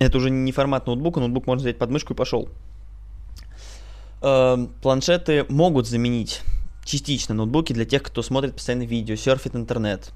это 0.00 0.18
уже 0.18 0.30
не 0.30 0.50
формат 0.50 0.86
ноутбука. 0.86 1.20
Ноутбук 1.20 1.46
можно 1.46 1.62
взять 1.62 1.78
под 1.78 1.90
мышку 1.90 2.14
и 2.14 2.16
пошел. 2.16 2.48
Эм, 4.22 4.68
планшеты 4.82 5.44
могут 5.48 5.86
заменить 5.86 6.40
частично 6.84 7.34
ноутбуки 7.34 7.72
для 7.72 7.84
тех, 7.84 8.02
кто 8.02 8.22
смотрит 8.22 8.54
постоянно 8.54 8.84
видео, 8.84 9.14
серфит 9.14 9.54
интернет, 9.54 10.10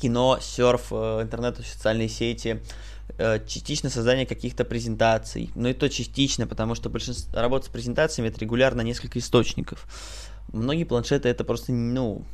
кино, 0.00 0.38
серф, 0.40 0.88
э, 0.92 1.22
интернет, 1.22 1.58
социальные 1.58 2.08
сети, 2.08 2.62
э, 3.18 3.44
частично 3.46 3.90
создание 3.90 4.26
каких-то 4.26 4.64
презентаций. 4.64 5.50
Но 5.56 5.68
и 5.68 5.74
то 5.74 5.88
частично, 5.88 6.46
потому 6.46 6.76
что 6.76 6.88
большинство 6.88 7.40
работа 7.40 7.66
с 7.66 7.68
презентациями 7.68 8.28
это 8.28 8.40
регулярно 8.40 8.80
несколько 8.82 9.18
источников. 9.18 9.86
Многие 10.52 10.84
планшеты 10.84 11.28
это 11.28 11.42
просто, 11.42 11.72
ну, 11.72 12.24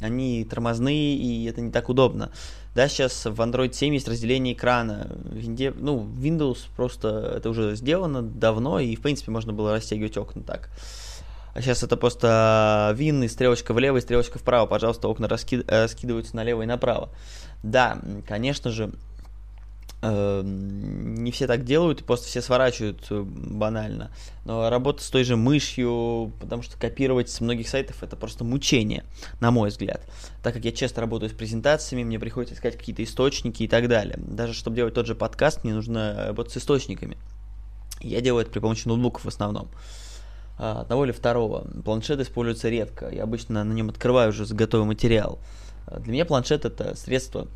они 0.00 0.44
тормозные, 0.44 1.16
и 1.16 1.44
это 1.46 1.60
не 1.60 1.70
так 1.70 1.88
удобно. 1.88 2.30
Да, 2.74 2.88
сейчас 2.88 3.24
в 3.24 3.40
Android 3.40 3.72
7 3.72 3.94
есть 3.94 4.08
разделение 4.08 4.54
экрана. 4.54 5.16
Винде, 5.24 5.72
ну, 5.76 6.04
Windows 6.04 6.58
просто 6.76 7.34
это 7.36 7.50
уже 7.50 7.74
сделано 7.76 8.22
давно, 8.22 8.78
и, 8.78 8.94
в 8.94 9.00
принципе, 9.02 9.30
можно 9.30 9.52
было 9.52 9.72
растягивать 9.72 10.16
окна 10.16 10.42
так. 10.42 10.70
А 11.52 11.60
сейчас 11.60 11.82
это 11.82 11.96
просто 11.96 12.94
вин 12.96 13.24
и 13.24 13.28
стрелочка 13.28 13.74
влево 13.74 13.96
и 13.96 14.00
стрелочка 14.00 14.38
вправо. 14.38 14.66
Пожалуйста, 14.66 15.08
окна 15.08 15.26
раски... 15.26 15.62
раскидываются 15.66 16.36
налево 16.36 16.62
и 16.62 16.66
направо. 16.66 17.10
Да, 17.64 17.98
конечно 18.26 18.70
же, 18.70 18.92
не 20.02 21.30
все 21.30 21.46
так 21.46 21.64
делают, 21.64 22.00
и 22.00 22.04
просто 22.04 22.26
все 22.26 22.40
сворачивают 22.40 23.06
э, 23.10 23.22
банально. 23.22 24.10
Но 24.46 24.70
работа 24.70 25.02
с 25.02 25.10
той 25.10 25.24
же 25.24 25.36
мышью, 25.36 26.32
потому 26.40 26.62
что 26.62 26.78
копировать 26.78 27.28
с 27.28 27.40
многих 27.40 27.68
сайтов 27.68 28.02
это 28.02 28.16
просто 28.16 28.42
мучение, 28.42 29.04
на 29.40 29.50
мой 29.50 29.68
взгляд. 29.68 30.00
Так 30.42 30.54
как 30.54 30.64
я 30.64 30.72
часто 30.72 31.02
работаю 31.02 31.28
с 31.28 31.34
презентациями, 31.34 32.04
мне 32.04 32.18
приходится 32.18 32.54
искать 32.54 32.78
какие-то 32.78 33.04
источники 33.04 33.64
и 33.64 33.68
так 33.68 33.88
далее. 33.88 34.16
Даже 34.18 34.54
чтобы 34.54 34.76
делать 34.76 34.94
тот 34.94 35.06
же 35.06 35.14
подкаст, 35.14 35.64
мне 35.64 35.74
нужно 35.74 36.28
работать 36.28 36.54
с 36.54 36.56
источниками. 36.56 37.18
Я 38.00 38.22
делаю 38.22 38.42
это 38.42 38.50
при 38.50 38.60
помощи 38.60 38.88
ноутбуков 38.88 39.26
в 39.26 39.28
основном. 39.28 39.68
А, 40.58 40.80
одного 40.80 41.04
или 41.04 41.12
второго. 41.12 41.66
Планшет 41.84 42.20
используется 42.20 42.70
редко. 42.70 43.10
Я 43.10 43.24
обычно 43.24 43.64
на 43.64 43.72
нем 43.74 43.90
открываю 43.90 44.30
уже 44.30 44.46
готовый 44.54 44.86
материал. 44.86 45.38
Для 45.98 46.12
меня 46.12 46.24
планшет 46.24 46.64
это 46.64 46.94
средство 46.94 47.48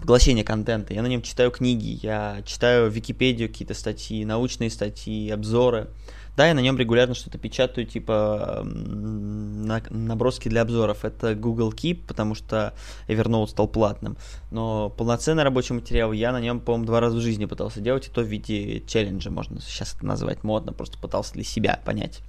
поглощение 0.00 0.44
контента. 0.44 0.94
Я 0.94 1.02
на 1.02 1.06
нем 1.06 1.22
читаю 1.22 1.50
книги, 1.50 1.98
я 2.02 2.42
читаю 2.44 2.90
Википедию 2.90 3.48
какие-то 3.48 3.74
статьи, 3.74 4.24
научные 4.24 4.70
статьи, 4.70 5.30
обзоры. 5.30 5.88
Да, 6.36 6.46
я 6.46 6.54
на 6.54 6.60
нем 6.60 6.78
регулярно 6.78 7.14
что-то 7.14 7.38
печатаю, 7.38 7.86
типа 7.86 8.62
на, 8.64 9.82
наброски 9.90 10.48
для 10.48 10.62
обзоров. 10.62 11.04
Это 11.04 11.34
Google 11.34 11.72
Keep, 11.72 12.06
потому 12.06 12.34
что 12.34 12.72
Evernote 13.08 13.48
стал 13.48 13.68
платным. 13.68 14.16
Но 14.50 14.88
полноценный 14.90 15.42
рабочий 15.42 15.74
материал 15.74 16.12
я 16.12 16.32
на 16.32 16.40
нем, 16.40 16.60
по-моему, 16.60 16.86
два 16.86 17.00
раза 17.00 17.18
в 17.18 17.20
жизни 17.20 17.44
пытался 17.44 17.80
делать, 17.80 18.08
и 18.08 18.10
то 18.10 18.22
в 18.22 18.26
виде 18.26 18.80
челленджа, 18.86 19.30
можно 19.30 19.60
сейчас 19.60 19.94
это 19.94 20.06
назвать 20.06 20.42
модно, 20.44 20.72
просто 20.72 20.98
пытался 20.98 21.34
для 21.34 21.44
себя 21.44 21.80
понять 21.84 22.22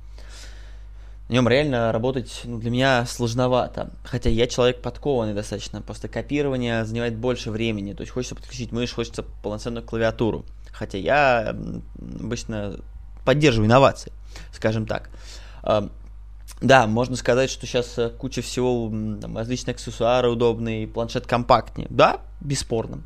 на 1.31 1.35
нем 1.35 1.47
реально 1.47 1.93
работать 1.93 2.41
ну, 2.43 2.57
для 2.57 2.69
меня 2.69 3.05
сложновато. 3.05 3.91
Хотя 4.03 4.29
я 4.29 4.47
человек 4.47 4.81
подкованный 4.81 5.33
достаточно. 5.33 5.81
Просто 5.81 6.09
копирование 6.09 6.83
занимает 6.83 7.15
больше 7.15 7.51
времени. 7.51 7.93
То 7.93 8.01
есть 8.01 8.11
хочется 8.11 8.35
подключить 8.35 8.73
мышь, 8.73 8.91
хочется 8.91 9.23
полноценную 9.23 9.81
клавиатуру. 9.81 10.43
Хотя 10.73 10.97
я 10.97 11.55
обычно 12.19 12.75
поддерживаю 13.23 13.67
инновации, 13.67 14.11
скажем 14.51 14.85
так. 14.85 15.09
Да, 15.63 16.85
можно 16.85 17.15
сказать, 17.15 17.49
что 17.49 17.65
сейчас 17.65 17.97
э, 17.97 18.09
куча 18.09 18.41
всего, 18.41 18.89
там, 18.89 19.35
различные 19.35 19.73
аксессуары 19.73 20.29
удобные, 20.29 20.85
планшет 20.85 21.25
компактнее. 21.25 21.87
Да, 21.89 22.19
бесспорно. 22.41 23.03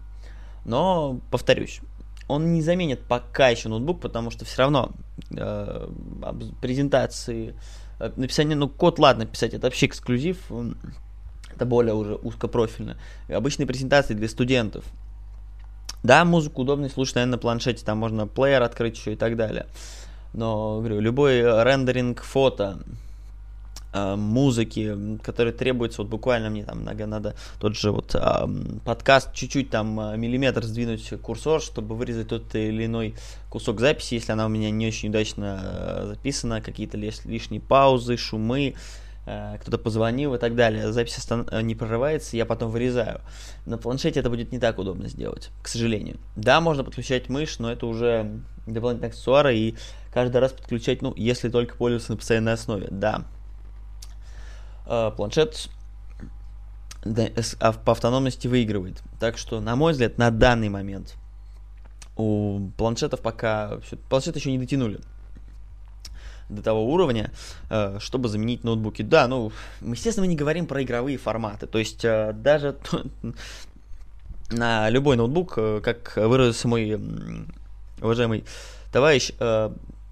Но, 0.65 1.21
повторюсь, 1.31 1.79
он 2.27 2.53
не 2.53 2.61
заменит 2.61 3.01
пока 3.01 3.49
еще 3.49 3.69
ноутбук, 3.69 4.01
потому 4.01 4.29
что 4.29 4.43
все 4.43 4.63
равно 4.63 4.91
э, 5.31 5.89
презентации, 6.59 7.55
написание, 7.99 8.55
ну, 8.55 8.67
код, 8.69 8.99
ладно, 8.99 9.25
писать, 9.25 9.53
это 9.53 9.67
вообще 9.67 9.85
эксклюзив, 9.87 10.37
это 11.53 11.65
более 11.65 11.93
уже 11.93 12.15
узкопрофильно. 12.15 12.97
Обычные 13.29 13.67
презентации 13.67 14.13
для 14.13 14.27
студентов. 14.27 14.83
Да, 16.03 16.23
музыку 16.25 16.61
удобно 16.61 16.89
слушать, 16.89 17.15
наверное, 17.15 17.33
на 17.33 17.37
планшете, 17.37 17.83
там 17.83 17.97
можно 17.97 18.27
плеер 18.27 18.61
открыть 18.61 18.97
еще 18.97 19.13
и 19.13 19.15
так 19.15 19.35
далее. 19.37 19.65
Но, 20.33 20.79
говорю, 20.79 20.99
любой 20.99 21.41
рендеринг 21.41 22.21
фото, 22.21 22.79
Э, 22.79 23.04
музыки, 24.15 25.17
которые 25.23 25.53
требуется, 25.53 26.01
вот 26.01 26.09
буквально 26.09 26.49
мне 26.49 26.63
там 26.63 26.83
надо, 26.83 27.05
надо 27.05 27.35
тот 27.59 27.75
же 27.75 27.91
вот 27.91 28.15
э, 28.15 28.47
подкаст 28.83 29.33
чуть-чуть 29.33 29.69
там 29.69 29.99
э, 29.99 30.17
миллиметр 30.17 30.63
сдвинуть 30.63 31.13
курсор, 31.21 31.61
чтобы 31.61 31.95
вырезать 31.95 32.27
тот 32.27 32.53
или 32.55 32.85
иной 32.85 33.15
кусок 33.49 33.79
записи, 33.79 34.15
если 34.15 34.31
она 34.31 34.45
у 34.45 34.49
меня 34.49 34.69
не 34.71 34.87
очень 34.87 35.09
удачно 35.09 35.61
э, 35.63 36.05
записана, 36.07 36.61
какие-то 36.61 36.97
лишние 36.97 37.61
паузы, 37.61 38.17
шумы, 38.17 38.75
э, 39.25 39.57
кто-то 39.61 39.77
позвонил 39.77 40.35
и 40.35 40.37
так 40.37 40.55
далее. 40.55 40.91
Запись 40.91 41.17
остан- 41.17 41.61
не 41.63 41.75
прорывается, 41.75 42.37
я 42.37 42.45
потом 42.45 42.71
вырезаю. 42.71 43.21
На 43.65 43.77
планшете 43.77 44.19
это 44.19 44.29
будет 44.29 44.51
не 44.51 44.59
так 44.59 44.77
удобно 44.77 45.07
сделать, 45.07 45.51
к 45.61 45.67
сожалению. 45.67 46.17
Да, 46.35 46.59
можно 46.61 46.83
подключать 46.83 47.29
мышь, 47.29 47.59
но 47.59 47.71
это 47.71 47.85
уже 47.85 48.41
дополнительные 48.67 49.09
аксессуары, 49.09 49.55
и 49.55 49.75
каждый 50.13 50.37
раз 50.37 50.53
подключать, 50.53 51.01
ну, 51.01 51.13
если 51.15 51.49
только 51.49 51.75
пользоваться 51.75 52.11
на 52.11 52.17
постоянной 52.17 52.53
основе, 52.53 52.87
да. 52.89 53.25
Э, 54.87 55.11
планшет 55.15 55.69
а, 57.59 57.73
по 57.73 57.91
автономности 57.91 58.47
выигрывает. 58.47 59.01
Так 59.19 59.37
что, 59.37 59.59
на 59.59 59.75
мой 59.75 59.93
взгляд, 59.93 60.17
на 60.17 60.31
данный 60.31 60.69
момент 60.69 61.15
у 62.15 62.69
планшетов 62.77 63.21
пока... 63.21 63.79
Планшеты 64.09 64.39
еще 64.39 64.51
не 64.51 64.59
дотянули 64.59 64.99
до 66.49 66.61
того 66.61 66.85
уровня, 66.85 67.31
э, 67.69 67.97
чтобы 67.99 68.29
заменить 68.29 68.63
ноутбуки. 68.63 69.01
Да, 69.01 69.27
ну, 69.27 69.51
естественно, 69.81 70.25
мы 70.25 70.31
не 70.31 70.37
говорим 70.37 70.67
про 70.67 70.83
игровые 70.83 71.17
форматы. 71.17 71.65
То 71.65 71.79
есть, 71.79 72.05
э, 72.05 72.33
даже 72.33 72.77
на 74.51 74.89
любой 74.89 75.17
ноутбук, 75.17 75.55
как 75.83 76.13
выразился 76.15 76.67
мой 76.67 76.99
уважаемый 78.01 78.45
товарищ, 78.91 79.31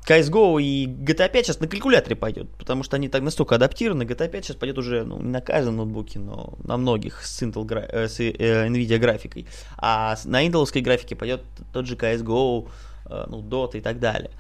CSGO 0.08 0.62
и 0.62 0.86
GTA 0.86 1.32
5 1.32 1.46
сейчас 1.46 1.60
на 1.60 1.68
калькуляторе 1.68 2.16
пойдет, 2.16 2.50
потому 2.58 2.84
что 2.84 2.98
они 2.98 3.08
так 3.08 3.22
настолько 3.22 3.56
адаптированы. 3.56 4.04
GTA 4.04 4.28
5 4.30 4.46
сейчас 4.46 4.58
пойдет 4.58 4.78
уже 4.78 5.04
ну, 5.04 5.20
не 5.20 5.30
на 5.30 5.42
каждом 5.42 5.78
ноутбуке, 5.78 6.20
но 6.20 6.58
на 6.64 6.78
многих 6.78 7.24
с, 7.26 7.42
Intel, 7.42 7.66
э, 7.90 8.08
с 8.08 8.20
э, 8.20 8.68
NVIDIA 8.68 8.98
графикой. 8.98 9.48
А 9.78 10.16
на 10.26 10.46
Intel 10.46 10.82
графике 10.82 11.16
пойдет 11.16 11.44
тот 11.72 11.86
же 11.88 11.96
CSGO, 11.96 12.68
э, 13.06 13.26
ну, 13.30 13.42
Dota 13.42 13.78
и 13.78 13.82
так 13.82 14.00
далее. 14.00 14.32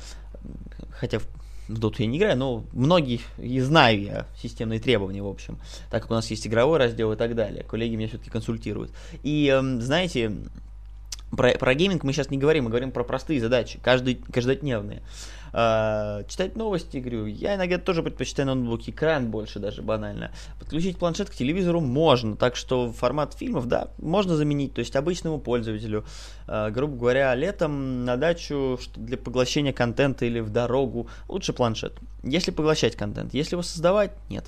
Хотя 0.92 1.20
в, 1.20 1.28
в 1.70 1.80
Dota 1.80 1.96
я 2.00 2.08
не 2.08 2.18
играю, 2.18 2.38
но 2.38 2.66
многие 2.74 3.22
и 3.38 3.62
знаю 3.62 4.02
я 4.02 4.28
системные 4.38 4.82
требования, 4.82 5.24
в 5.24 5.28
общем. 5.28 5.60
Так 5.90 6.02
как 6.02 6.12
у 6.12 6.14
нас 6.14 6.30
есть 6.30 6.46
игровой 6.46 6.78
раздел 6.78 7.14
и 7.14 7.16
так 7.16 7.36
далее. 7.36 7.64
Коллеги 7.64 7.96
меня 7.96 8.10
все-таки 8.10 8.30
консультируют. 8.30 8.92
И, 9.24 9.48
э, 9.48 9.62
знаете, 9.80 10.34
про, 11.36 11.52
про 11.58 11.74
гейминг 11.74 12.04
мы 12.04 12.14
сейчас 12.14 12.30
не 12.30 12.38
говорим, 12.38 12.66
мы 12.66 12.70
говорим 12.70 12.92
про 12.92 13.04
простые 13.04 13.40
задачи, 13.40 13.80
каждый, 13.82 14.16
каждодневные. 14.16 15.02
А, 15.56 16.24
читать 16.24 16.56
новости, 16.56 16.98
говорю, 16.98 17.28
я 17.28 17.56
иногда 17.56 17.78
тоже 17.78 18.02
предпочитаю 18.02 18.48
ноутбук, 18.48 18.90
экран 18.90 19.30
больше 19.30 19.60
даже 19.60 19.84
банально. 19.84 20.32
Подключить 20.60 20.98
планшет 20.98 21.30
к 21.30 21.36
телевизору 21.36 21.80
можно, 21.80 22.36
так 22.36 22.56
что 22.56 22.92
формат 22.92 23.36
фильмов, 23.36 23.68
да, 23.68 23.90
можно 24.00 24.36
заменить, 24.36 24.74
то 24.74 24.80
есть 24.80 24.96
обычному 24.96 25.40
пользователю, 25.40 26.06
э, 26.48 26.72
грубо 26.72 26.98
говоря, 26.98 27.36
летом 27.36 28.04
на 28.04 28.18
дачу 28.18 28.80
для 28.96 29.16
поглощения 29.16 29.74
контента 29.74 30.26
или 30.26 30.40
в 30.40 30.50
дорогу, 30.50 31.08
лучше 31.30 31.54
планшет. 31.54 31.94
Если 32.24 32.50
поглощать 32.50 32.96
контент, 32.96 33.36
если 33.36 33.54
его 33.54 33.62
создавать, 33.62 34.12
нет. 34.30 34.46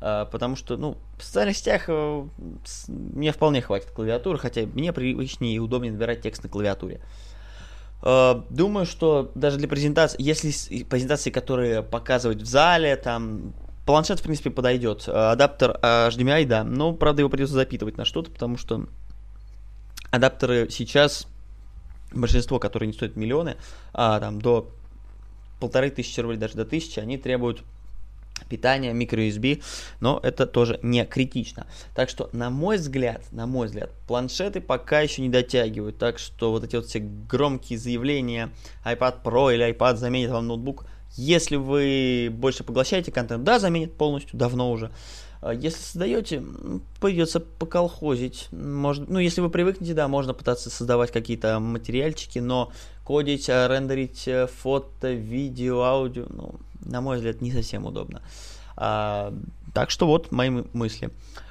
Uh, 0.00 0.30
потому 0.30 0.54
что, 0.54 0.76
ну, 0.76 0.96
в 1.18 1.24
социальных 1.24 1.56
сетях 1.56 1.88
uh, 1.88 2.28
мне 2.86 3.32
вполне 3.32 3.60
хватит 3.60 3.90
клавиатуры, 3.90 4.38
хотя 4.38 4.60
мне 4.60 4.92
привычнее 4.92 5.56
и 5.56 5.58
удобнее 5.58 5.92
набирать 5.92 6.22
текст 6.22 6.44
на 6.44 6.48
клавиатуре. 6.48 7.00
Э, 8.02 8.42
думаю, 8.50 8.86
что 8.86 9.30
даже 9.34 9.58
для 9.58 9.68
презентации, 9.68 10.20
если 10.20 10.84
презентации, 10.84 11.30
которые 11.30 11.82
показывать 11.82 12.42
в 12.42 12.46
зале, 12.46 12.96
там 12.96 13.54
планшет, 13.86 14.20
в 14.20 14.22
принципе, 14.22 14.50
подойдет. 14.50 15.08
Адаптер 15.08 15.78
HDMI, 15.82 16.46
да, 16.46 16.64
но, 16.64 16.92
правда, 16.92 17.22
его 17.22 17.30
придется 17.30 17.54
запитывать 17.54 17.96
на 17.96 18.04
что-то, 18.04 18.30
потому 18.30 18.56
что 18.58 18.86
адаптеры 20.10 20.68
сейчас, 20.70 21.26
большинство, 22.12 22.58
которые 22.58 22.88
не 22.88 22.92
стоят 22.92 23.16
миллионы, 23.16 23.56
а 23.92 24.20
там 24.20 24.40
до 24.40 24.70
полторы 25.60 25.90
тысячи 25.90 26.20
рублей, 26.20 26.38
даже 26.38 26.54
до 26.54 26.64
тысячи, 26.64 27.00
они 27.00 27.18
требуют 27.18 27.64
питания, 28.46 28.92
microUSB, 28.92 29.62
но 30.00 30.20
это 30.22 30.46
тоже 30.46 30.78
не 30.82 31.04
критично. 31.04 31.66
Так 31.94 32.08
что, 32.08 32.28
на 32.32 32.50
мой 32.50 32.76
взгляд, 32.76 33.22
на 33.32 33.46
мой 33.46 33.66
взгляд, 33.66 33.90
планшеты 34.06 34.60
пока 34.60 35.00
еще 35.00 35.22
не 35.22 35.28
дотягивают, 35.28 35.98
так 35.98 36.18
что 36.18 36.50
вот 36.50 36.64
эти 36.64 36.76
вот 36.76 36.86
все 36.86 37.00
громкие 37.00 37.78
заявления 37.78 38.50
iPad 38.84 39.22
Pro 39.22 39.54
или 39.54 39.72
iPad 39.72 39.96
заменит 39.96 40.30
вам 40.30 40.46
ноутбук, 40.46 40.86
если 41.16 41.56
вы 41.56 42.28
больше 42.30 42.64
поглощаете 42.64 43.10
контент, 43.10 43.44
да, 43.44 43.58
заменит 43.58 43.94
полностью, 43.94 44.38
давно 44.38 44.70
уже. 44.70 44.90
А 45.40 45.54
если 45.54 45.78
создаете, 45.78 46.42
придется 47.00 47.38
поколхозить. 47.38 48.48
Может, 48.50 49.08
ну, 49.08 49.20
если 49.20 49.40
вы 49.40 49.50
привыкнете, 49.50 49.94
да, 49.94 50.08
можно 50.08 50.34
пытаться 50.34 50.68
создавать 50.68 51.12
какие-то 51.12 51.60
материальчики, 51.60 52.40
но 52.40 52.72
кодить, 53.04 53.48
а, 53.48 53.68
рендерить 53.68 54.26
э, 54.26 54.48
фото, 54.48 55.12
видео, 55.12 55.82
аудио, 55.82 56.26
ну, 56.28 56.56
на 56.88 57.00
мой 57.00 57.16
взгляд, 57.16 57.40
не 57.40 57.52
совсем 57.52 57.86
удобно. 57.86 58.22
А, 58.76 59.34
так 59.74 59.90
что 59.90 60.06
вот 60.06 60.32
мои 60.32 60.50
мысли. 60.72 61.10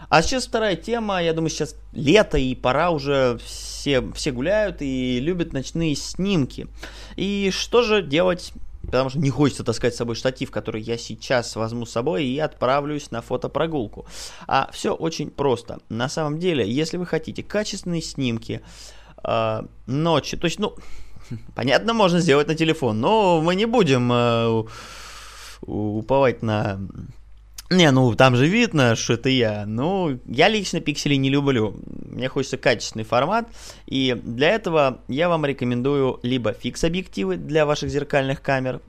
А 0.09 0.21
сейчас 0.21 0.47
вторая 0.47 0.75
тема. 0.75 1.21
Я 1.21 1.33
думаю, 1.33 1.49
сейчас 1.49 1.75
лето 1.91 2.37
и 2.37 2.55
пора 2.55 2.91
уже 2.91 3.37
все, 3.43 4.01
все 4.13 4.31
гуляют 4.31 4.81
и 4.81 5.19
любят 5.19 5.53
ночные 5.53 5.95
снимки. 5.95 6.67
И 7.15 7.51
что 7.51 7.81
же 7.83 8.01
делать 8.01 8.53
потому 8.87 9.09
что 9.09 9.19
не 9.19 9.29
хочется 9.29 9.65
таскать 9.65 9.93
с 9.93 9.97
собой 9.97 10.15
штатив, 10.15 10.49
который 10.49 10.81
я 10.81 10.97
сейчас 10.97 11.55
возьму 11.57 11.85
с 11.85 11.91
собой 11.91 12.25
и 12.25 12.39
отправлюсь 12.39 13.11
на 13.11 13.21
фотопрогулку. 13.21 14.05
А 14.47 14.69
все 14.71 14.93
очень 14.93 15.29
просто. 15.29 15.79
На 15.89 16.07
самом 16.07 16.39
деле, 16.39 16.69
если 16.69 16.95
вы 16.95 17.05
хотите 17.05 17.43
качественные 17.43 18.01
снимки 18.01 18.61
э, 19.25 19.61
ночью, 19.87 20.39
то 20.39 20.45
есть, 20.45 20.59
ну, 20.59 20.73
понятно, 21.55 21.93
можно 21.93 22.21
сделать 22.21 22.47
на 22.47 22.55
телефон, 22.55 23.01
но 23.01 23.41
мы 23.41 23.55
не 23.55 23.65
будем 23.65 24.09
э, 24.11 24.63
уповать 25.61 26.41
на 26.41 26.79
не, 27.69 27.91
ну 27.91 28.15
там 28.15 28.37
же 28.37 28.47
видно, 28.47 28.95
что 28.95 29.13
это 29.13 29.27
я. 29.27 29.65
Ну, 29.65 30.19
я 30.25 30.47
лично 30.47 30.79
пиксели 30.79 31.15
не 31.15 31.29
люблю. 31.29 31.75
Мне 31.85 32.29
хочется 32.29 32.57
качественный 32.57 33.03
формат. 33.03 33.49
И 33.85 34.15
для 34.23 34.51
этого 34.51 35.01
я 35.09 35.27
вам 35.27 35.45
рекомендую 35.45 36.19
либо 36.23 36.53
фикс-объективы 36.53 37.35
для 37.35 37.65
ваших 37.65 37.89
зеркальных 37.89 38.41
камер. 38.41 38.79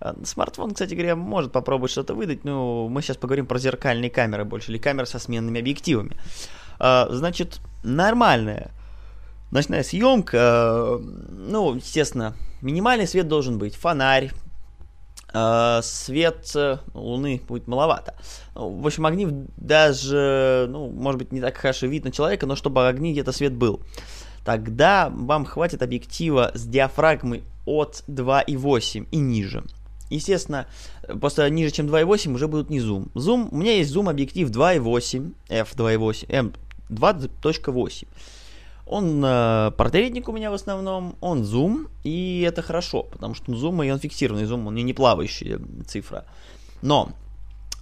А, 0.00 0.16
смартфон, 0.24 0.72
кстати 0.72 0.94
говоря, 0.94 1.14
может 1.14 1.52
попробовать 1.52 1.90
что-то 1.90 2.14
выдать, 2.14 2.42
но 2.42 2.88
мы 2.88 3.02
сейчас 3.02 3.18
поговорим 3.18 3.44
про 3.44 3.58
зеркальные 3.58 4.08
камеры 4.08 4.46
больше, 4.46 4.72
или 4.72 4.78
камеры 4.78 5.06
со 5.06 5.18
сменными 5.18 5.60
объективами. 5.60 6.16
А, 6.78 7.06
значит, 7.10 7.60
нормальная 7.84 8.70
ночная 9.50 9.82
съемка, 9.82 10.98
ну, 11.00 11.74
естественно, 11.74 12.34
минимальный 12.62 13.06
свет 13.06 13.28
должен 13.28 13.58
быть, 13.58 13.74
фонарь, 13.74 14.30
свет 15.82 16.50
э, 16.54 16.78
Луны 16.94 17.40
будет 17.46 17.68
маловато. 17.68 18.14
В 18.54 18.86
общем, 18.86 19.06
огни 19.06 19.28
даже, 19.56 20.66
ну, 20.68 20.90
может 20.90 21.18
быть, 21.18 21.32
не 21.32 21.40
так 21.40 21.56
хорошо 21.56 21.86
видно 21.86 22.10
человека, 22.10 22.46
но 22.46 22.56
чтобы 22.56 22.88
огни 22.88 23.12
где-то 23.12 23.32
свет 23.32 23.54
был. 23.54 23.80
Тогда 24.44 25.10
вам 25.10 25.44
хватит 25.44 25.82
объектива 25.82 26.50
с 26.54 26.64
диафрагмой 26.64 27.44
от 27.66 28.02
2,8 28.08 29.06
и 29.10 29.16
ниже. 29.18 29.64
Естественно, 30.08 30.66
просто 31.20 31.48
ниже, 31.48 31.70
чем 31.70 31.86
2.8 31.86 32.34
уже 32.34 32.48
будут 32.48 32.68
не 32.68 32.80
зум. 32.80 33.10
Зум, 33.14 33.48
у 33.52 33.56
меня 33.56 33.76
есть 33.76 33.90
зум 33.90 34.08
объектив 34.08 34.50
2.8, 34.50 35.32
f2.8, 35.48 36.54
m2.8. 36.90 38.08
Он 38.90 39.24
э, 39.24 39.70
портретник 39.76 40.28
у 40.28 40.32
меня 40.32 40.50
в 40.50 40.54
основном, 40.54 41.14
он 41.20 41.44
зум, 41.44 41.86
и 42.02 42.44
это 42.44 42.60
хорошо, 42.60 43.04
потому 43.04 43.34
что 43.34 43.54
зум, 43.54 43.80
и 43.84 43.90
он 43.90 44.00
фиксированный 44.00 44.46
зум, 44.46 44.66
он 44.66 44.74
не 44.74 44.92
плавающая 44.92 45.60
цифра. 45.86 46.26
Но 46.82 47.12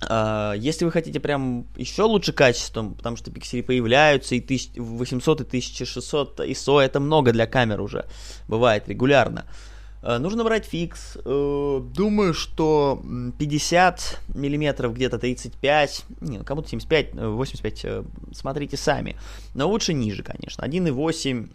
Uh, 0.01 0.57
если 0.57 0.85
вы 0.85 0.92
хотите 0.92 1.18
прям 1.18 1.66
еще 1.77 2.05
лучше 2.05 2.33
качеством, 2.33 2.94
потому 2.94 3.16
что 3.16 3.33
пиксели 3.33 3.62
появляются, 3.62 4.37
и 4.37 4.38
1800, 4.38 5.40
и 5.40 5.42
1600 5.42 6.38
ISO 6.38 6.79
это 6.81 7.01
много 7.01 7.33
для 7.33 7.49
камер 7.49 7.81
уже, 7.81 8.07
бывает 8.47 8.88
регулярно. 8.88 9.40
Uh, 9.40 9.77
нужно 10.02 10.44
брать 10.44 10.64
фикс. 10.64 11.16
Uh, 11.24 11.80
думаю, 11.80 12.34
что 12.34 13.02
50 13.38 14.20
миллиметров, 14.34 14.94
где-то 14.94 15.18
35, 15.18 16.04
не, 16.20 16.38
ну 16.38 16.44
кому-то 16.44 16.68
75, 16.68 17.14
85, 17.14 17.84
uh, 17.84 18.06
смотрите 18.32 18.76
сами. 18.76 19.16
Но 19.54 19.68
лучше 19.68 19.94
ниже, 19.94 20.22
конечно. 20.22 20.62
1.8 20.62 21.48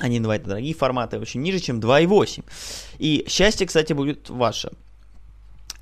1.2 0.00 0.34
это 0.34 0.48
дорогие 0.48 0.74
форматы, 0.74 1.18
очень 1.18 1.42
ниже, 1.42 1.60
чем 1.60 1.80
2.8. 1.80 2.44
И 2.98 3.24
счастье, 3.28 3.66
кстати, 3.66 3.92
будет 3.92 4.30
ваше. 4.30 4.72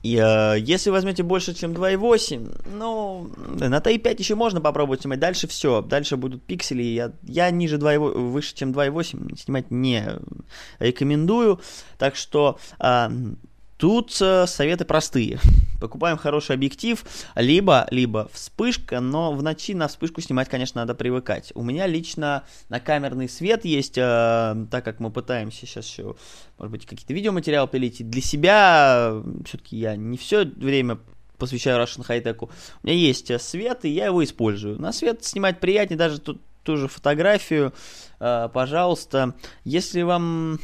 И 0.03 0.17
э, 0.17 0.57
если 0.59 0.91
возьмете 0.91 1.23
больше, 1.23 1.55
чем 1.55 1.73
2.8, 1.73 2.63
ну, 2.73 3.31
на 3.59 3.79
T5 3.79 4.17
еще 4.19 4.35
можно 4.35 4.61
попробовать 4.61 5.03
снимать. 5.03 5.21
Дальше 5.21 5.47
все. 5.47 5.83
Дальше 5.83 6.17
будут 6.17 6.43
пиксели. 6.43 6.83
Я, 6.83 7.13
я 7.23 7.51
ниже 7.51 7.77
2.8, 7.77 8.31
выше, 8.31 8.55
чем 8.55 8.73
2.8 8.73 9.37
снимать 9.37 9.71
не 9.71 10.05
рекомендую. 10.79 11.61
Так 11.99 12.17
что 12.17 12.59
э, 12.79 13.09
Тут 13.81 14.15
э, 14.21 14.47
советы 14.47 14.85
простые. 14.85 15.41
Покупаем 15.81 16.19
хороший 16.19 16.55
объектив, 16.55 17.03
либо, 17.35 17.89
либо 17.91 18.29
вспышка, 18.31 19.01
но 19.01 19.33
в 19.33 19.43
ночи 19.43 19.75
на 19.75 19.89
вспышку 19.89 20.21
снимать, 20.21 20.51
конечно, 20.51 20.83
надо 20.83 20.95
привыкать. 20.95 21.51
У 21.55 21.63
меня 21.63 21.87
лично 21.87 22.45
на 22.69 22.79
камерный 22.79 23.27
свет 23.27 23.65
есть, 23.65 23.97
э, 23.97 24.67
так 24.71 24.85
как 24.85 25.01
мы 25.01 25.11
пытаемся 25.11 25.65
сейчас 25.65 25.87
еще, 25.87 26.15
может 26.59 26.73
быть, 26.73 26.85
какие-то 26.85 27.15
видеоматериалы 27.15 27.69
пилить. 27.69 28.03
И 28.03 28.05
для 28.05 28.21
себя, 28.21 29.15
все-таки 29.47 29.79
я 29.79 29.97
не 29.97 30.19
все 30.19 30.45
время 30.45 30.99
посвящаю 31.39 31.83
Russian 31.83 32.07
High 32.07 32.23
Tech. 32.23 32.37
У 32.39 32.87
меня 32.87 32.95
есть 32.95 33.31
э, 33.31 33.39
свет, 33.39 33.87
и 33.87 33.89
я 33.89 34.05
его 34.05 34.23
использую. 34.23 34.79
На 34.79 34.93
свет 34.93 35.25
снимать 35.25 35.59
приятнее, 35.59 35.97
даже 35.97 36.21
тут 36.21 36.43
ту 36.65 36.77
же 36.77 36.87
фотографию, 36.87 37.73
э, 38.19 38.51
пожалуйста. 38.53 39.35
Если 39.65 40.03
вам 40.03 40.61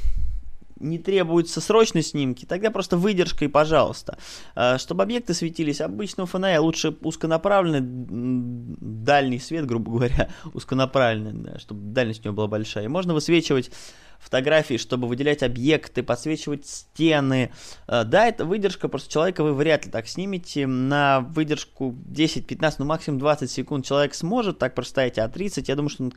не 0.79 0.99
требуются 0.99 1.61
срочные 1.61 2.03
снимки, 2.03 2.45
тогда 2.45 2.71
просто 2.71 2.97
выдержка 2.97 3.45
и 3.45 3.49
пожалуйста. 3.49 4.19
А, 4.55 4.79
чтобы 4.79 5.03
объекты 5.03 5.35
светились, 5.35 5.81
обычного 5.81 6.27
фонаря 6.27 6.61
лучше 6.61 6.97
узконаправленный 7.01 7.81
дальний 7.83 9.39
свет, 9.39 9.67
грубо 9.67 9.93
говоря, 9.93 10.31
узконаправленный, 10.55 11.33
да, 11.33 11.59
чтобы 11.59 11.93
дальность 11.93 12.21
у 12.25 12.29
него 12.29 12.37
была 12.37 12.49
большая. 12.49 12.85
И 12.85 12.89
можно 12.89 13.15
высвечивать 13.15 13.71
фотографии, 14.19 14.77
чтобы 14.77 15.09
выделять 15.09 15.43
объекты, 15.43 16.03
подсвечивать 16.03 16.67
стены. 16.67 17.53
А, 17.87 18.05
да, 18.05 18.27
это 18.27 18.45
выдержка, 18.45 18.89
просто 18.89 19.11
человека 19.13 19.43
вы 19.45 19.55
вряд 19.55 19.87
ли 19.87 19.91
так 19.91 20.07
снимете. 20.09 20.67
На 20.67 21.21
выдержку 21.21 21.97
10-15, 22.11 22.75
ну 22.79 22.85
максимум 22.85 23.19
20 23.19 23.51
секунд 23.51 23.85
человек 23.85 24.15
сможет 24.15 24.59
так 24.59 24.75
простоять, 24.75 25.19
а 25.19 25.29
30, 25.29 25.69
я 25.69 25.77
думаю, 25.77 25.91
что 25.91 26.05
он 26.05 26.13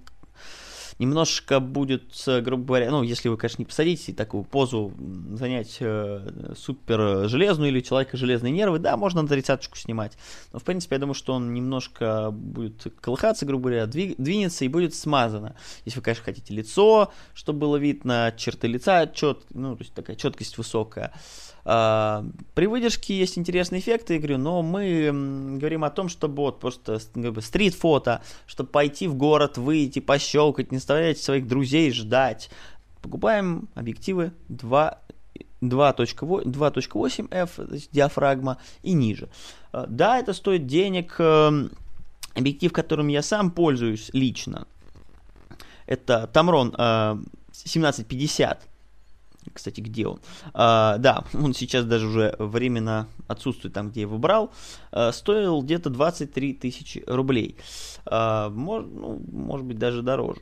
немножко 1.00 1.60
будет, 1.60 2.14
грубо 2.28 2.64
говоря, 2.66 2.92
ну, 2.92 3.04
если 3.04 3.30
вы, 3.30 3.38
конечно, 3.38 3.62
не 3.62 3.66
посадите 3.66 4.14
такую 4.14 4.44
позу, 4.44 4.94
занять 5.34 5.78
э, 5.80 6.54
супер 6.58 7.28
железную 7.30 7.72
или 7.72 7.80
человека 7.80 8.18
железные 8.18 8.52
нервы, 8.52 8.80
да, 8.80 8.98
можно 8.98 9.22
на 9.22 9.28
тридцаточку 9.28 9.78
снимать. 9.78 10.18
Но, 10.52 10.60
в 10.60 10.64
принципе, 10.64 10.96
я 10.96 11.00
думаю, 11.00 11.16
что 11.16 11.34
он 11.34 11.54
немножко 11.54 12.32
будет 12.32 12.94
колыхаться, 13.00 13.46
грубо 13.46 13.70
говоря, 13.70 13.88
двиг, 13.88 14.16
двинется 14.18 14.66
и 14.66 14.68
будет 14.68 14.94
смазано. 14.94 15.56
Если 15.86 16.00
вы, 16.00 16.04
конечно, 16.04 16.26
хотите 16.26 16.54
лицо, 16.54 17.12
чтобы 17.34 17.60
было 17.60 17.78
видно, 17.78 18.34
черты 18.36 18.68
лица, 18.68 19.08
чет, 19.08 19.46
ну, 19.52 19.76
то 19.76 19.84
есть 19.84 19.94
такая 19.94 20.18
четкость 20.18 20.58
высокая. 20.58 21.14
А, 21.72 22.26
при 22.56 22.66
выдержке 22.66 23.16
есть 23.16 23.38
интересные 23.38 23.80
эффекты, 23.80 24.16
я 24.16 24.20
говорю, 24.20 24.40
но 24.40 24.64
мы 24.64 25.12
говорим 25.60 25.84
о 25.84 25.92
том, 25.92 26.10
чтобы 26.10 26.38
вот 26.38 26.60
просто 26.60 27.00
как 27.14 27.32
бы, 27.32 27.44
стрит-фото, 27.44 28.24
чтобы 28.48 28.72
пойти 28.72 29.08
в 29.08 29.14
город, 29.14 29.60
выйти, 29.60 30.00
пощелкать, 30.00 30.72
не 30.72 30.80
заставлять 30.80 31.20
своих 31.20 31.48
друзей 31.48 31.92
ждать. 31.92 32.50
Покупаем 33.04 33.70
объективы 33.76 34.32
2 34.48 34.98
2.8f, 35.62 37.88
диафрагма 37.92 38.58
и 38.82 38.94
ниже. 38.94 39.30
А, 39.72 39.86
да, 39.88 40.18
это 40.18 40.34
стоит 40.34 40.66
денег. 40.66 41.18
Эм, 41.20 41.70
объектив, 42.34 42.74
которым 42.74 43.10
я 43.10 43.22
сам 43.22 43.52
пользуюсь 43.52 44.10
лично, 44.14 44.66
это 45.86 46.28
Tamron 46.34 46.70
1750 46.70 48.64
э, 48.64 48.69
кстати, 49.54 49.82
где 49.82 50.08
он? 50.08 50.20
А, 50.54 50.98
да, 50.98 51.24
он 51.34 51.54
сейчас 51.54 51.86
даже 51.86 52.08
уже 52.08 52.36
временно 52.40 53.08
отсутствует 53.28 53.74
там, 53.74 53.90
где 53.90 54.02
его 54.02 54.18
брал. 54.18 54.52
А, 54.92 55.12
стоил 55.12 55.62
где-то 55.62 55.90
23 55.90 56.54
тысячи 56.54 57.04
рублей. 57.08 57.58
А, 58.06 58.50
мож, 58.50 58.86
ну, 58.86 59.22
может 59.32 59.66
быть, 59.66 59.78
даже 59.78 60.02
дороже. 60.02 60.42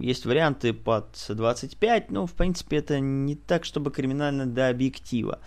Есть 0.00 0.26
варианты 0.26 0.72
под 0.72 1.06
25, 1.28 2.10
но, 2.10 2.26
в 2.26 2.32
принципе, 2.32 2.78
это 2.78 3.00
не 3.00 3.34
так, 3.34 3.64
чтобы 3.64 3.90
криминально 3.90 4.46
до 4.46 4.68
объектива. 4.68 5.38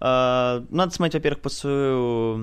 А, 0.00 0.64
надо 0.70 0.94
смотреть, 0.94 1.14
во-первых, 1.14 1.42
под 1.42 1.52
свою 1.52 2.40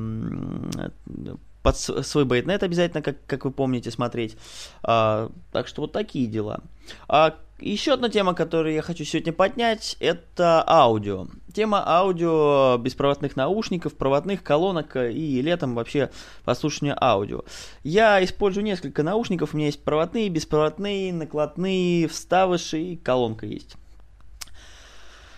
под 1.64 1.78
свой 1.78 2.26
бейтнет 2.26 2.62
обязательно, 2.62 3.02
как, 3.02 3.26
как 3.26 3.46
вы 3.46 3.52
помните, 3.52 3.90
смотреть. 3.90 4.38
А, 4.84 5.32
так 5.54 5.68
что 5.68 5.84
вот 5.84 5.94
такие 5.94 6.28
дела. 6.28 6.60
А 7.08 7.38
еще 7.72 7.94
одна 7.94 8.10
тема, 8.10 8.34
которую 8.34 8.74
я 8.74 8.82
хочу 8.82 9.04
сегодня 9.06 9.32
поднять, 9.32 9.96
это 10.00 10.64
аудио. 10.68 11.28
Тема 11.54 11.84
аудио, 11.86 12.78
беспроводных 12.78 13.36
наушников, 13.36 13.94
проводных 13.96 14.44
колонок 14.44 14.96
и 14.96 15.42
летом 15.42 15.76
вообще 15.76 16.10
послушания 16.44 16.98
аудио. 17.00 17.44
Я 17.84 18.24
использую 18.24 18.64
несколько 18.64 19.04
наушников, 19.04 19.54
у 19.54 19.58
меня 19.58 19.68
есть 19.68 19.84
проводные, 19.84 20.30
беспроводные, 20.30 21.14
накладные, 21.14 22.08
вставыши 22.08 22.82
и 22.82 22.96
колонка 22.98 23.46
есть. 23.46 23.76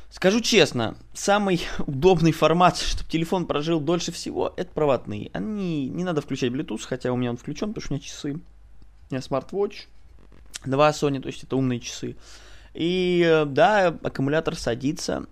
Скажу 0.09 0.39
честно, 0.39 0.95
самый 1.13 1.61
удобный 1.79 2.31
формат, 2.31 2.77
чтобы 2.77 3.09
телефон 3.09 3.45
прожил 3.45 3.81
дольше 3.81 4.13
всего, 4.13 4.53
это 4.55 4.71
проводные. 4.71 5.29
Они 5.33 5.89
не 5.89 6.05
надо 6.05 6.21
включать 6.21 6.51
Bluetooth, 6.51 6.83
хотя 6.88 7.11
у 7.11 7.17
меня 7.17 7.31
он 7.31 7.38
включен, 7.38 7.73
потому 7.73 7.83
что 7.83 7.93
у 7.93 7.97
меня 7.97 8.05
часы. 8.05 8.33
У 8.33 9.13
меня 9.13 9.21
смарт-вотч, 9.21 9.88
два 10.69 10.89
Sony, 10.91 11.19
то 11.19 11.28
есть 11.28 11.43
это 11.43 11.56
умные 11.56 11.80
часы. 11.80 12.15
И 12.73 13.23
э, 13.25 13.45
да, 13.45 13.88
аккумулятор 13.88 14.56
садится, 14.56 15.25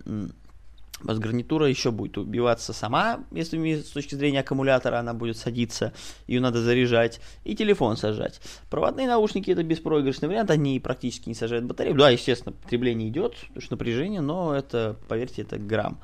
Бас-гарнитура 1.04 1.68
еще 1.68 1.90
будет 1.90 2.16
убиваться 2.16 2.72
сама, 2.72 3.24
если 3.30 3.82
с 3.82 3.90
точки 3.90 4.14
зрения 4.14 4.40
аккумулятора 4.40 4.98
она 4.98 5.12
будет 5.12 5.36
садиться, 5.36 5.92
ее 6.26 6.40
надо 6.40 6.62
заряжать, 6.62 7.20
и 7.44 7.54
телефон 7.54 7.96
сажать. 7.96 8.40
Проводные 8.70 9.06
наушники 9.06 9.50
это 9.50 9.62
беспроигрышный 9.62 10.28
вариант, 10.28 10.50
они 10.50 10.80
практически 10.80 11.28
не 11.28 11.34
сажают 11.34 11.66
батарею. 11.66 11.96
Да, 11.96 12.10
естественно, 12.10 12.52
потребление 12.52 13.08
идет, 13.08 13.36
потому 13.48 13.60
что 13.60 13.72
напряжение, 13.74 14.22
но 14.22 14.54
это, 14.54 14.96
поверьте, 15.08 15.42
это 15.42 15.58
грамм. 15.58 16.00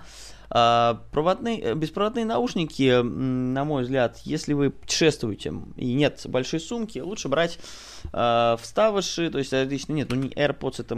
А, 0.52 1.00
проводные, 1.12 1.60
э, 1.60 1.74
беспроводные 1.74 2.24
наушники, 2.24 3.02
на 3.02 3.64
мой 3.64 3.84
взгляд, 3.84 4.18
если 4.24 4.52
вы 4.52 4.70
путешествуете 4.70 5.54
и 5.76 5.94
нет 5.94 6.22
большой 6.24 6.58
сумки, 6.58 6.98
лучше 6.98 7.28
брать 7.28 7.60
э, 8.12 8.56
вставыши, 8.60 9.30
то 9.30 9.38
есть 9.38 9.52
отлично 9.52 9.92
нет, 9.92 10.08
ну 10.10 10.16
не 10.16 10.28
AirPods 10.30 10.80
это 10.80 10.96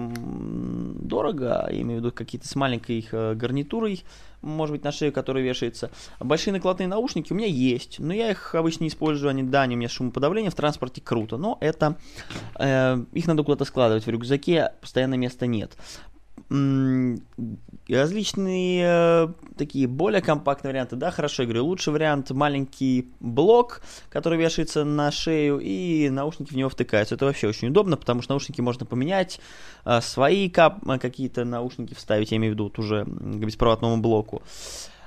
дорого, 1.06 1.68
я 1.70 1.82
имею 1.82 2.00
в 2.00 2.04
виду 2.04 2.12
какие-то 2.12 2.48
с 2.48 2.54
маленькой 2.54 2.98
их 2.98 3.12
э, 3.12 3.34
гарнитурой, 3.34 4.04
может 4.40 4.74
быть, 4.74 4.84
на 4.84 4.90
шею, 4.90 5.12
которая 5.12 5.44
вешается. 5.44 5.90
Большие 6.18 6.52
накладные 6.52 6.88
наушники 6.88 7.32
у 7.32 7.36
меня 7.36 7.46
есть, 7.46 7.98
но 7.98 8.14
я 8.14 8.30
их 8.30 8.54
обычно 8.54 8.84
не 8.84 8.88
использую, 8.88 9.28
они, 9.28 9.42
да, 9.42 9.62
они 9.62 9.74
у 9.74 9.78
меня 9.78 9.90
шумоподавление, 9.90 10.50
в 10.50 10.54
транспорте 10.54 11.02
круто, 11.02 11.36
но 11.36 11.58
это, 11.60 11.98
э, 12.58 13.04
их 13.12 13.26
надо 13.26 13.42
куда-то 13.42 13.66
складывать 13.66 14.06
в 14.06 14.08
рюкзаке, 14.08 14.72
постоянно 14.80 15.14
места 15.14 15.46
нет 15.46 15.76
различные 17.88 18.84
э, 18.86 19.28
такие 19.56 19.86
более 19.86 20.20
компактные 20.20 20.72
варианты, 20.72 20.96
да, 20.96 21.10
хорошо, 21.10 21.42
я 21.42 21.46
говорю, 21.46 21.64
лучший 21.64 21.92
вариант 21.92 22.30
маленький 22.30 23.08
блок, 23.20 23.82
который 24.08 24.38
вешается 24.38 24.84
на 24.84 25.10
шею, 25.10 25.58
и 25.60 26.08
наушники 26.10 26.52
в 26.52 26.56
него 26.56 26.68
втыкаются. 26.68 27.14
Это 27.14 27.24
вообще 27.26 27.48
очень 27.48 27.68
удобно, 27.68 27.96
потому 27.96 28.22
что 28.22 28.32
наушники 28.32 28.60
можно 28.60 28.86
поменять, 28.86 29.40
э, 29.84 30.00
свои 30.00 30.48
кап- 30.48 30.84
какие-то 31.00 31.44
наушники 31.44 31.94
вставить, 31.94 32.30
я 32.32 32.36
имею 32.36 32.52
в 32.52 32.54
виду 32.54 32.64
вот 32.64 32.78
уже 32.78 33.04
к 33.04 33.08
беспроводному 33.44 33.98
блоку. 33.98 34.42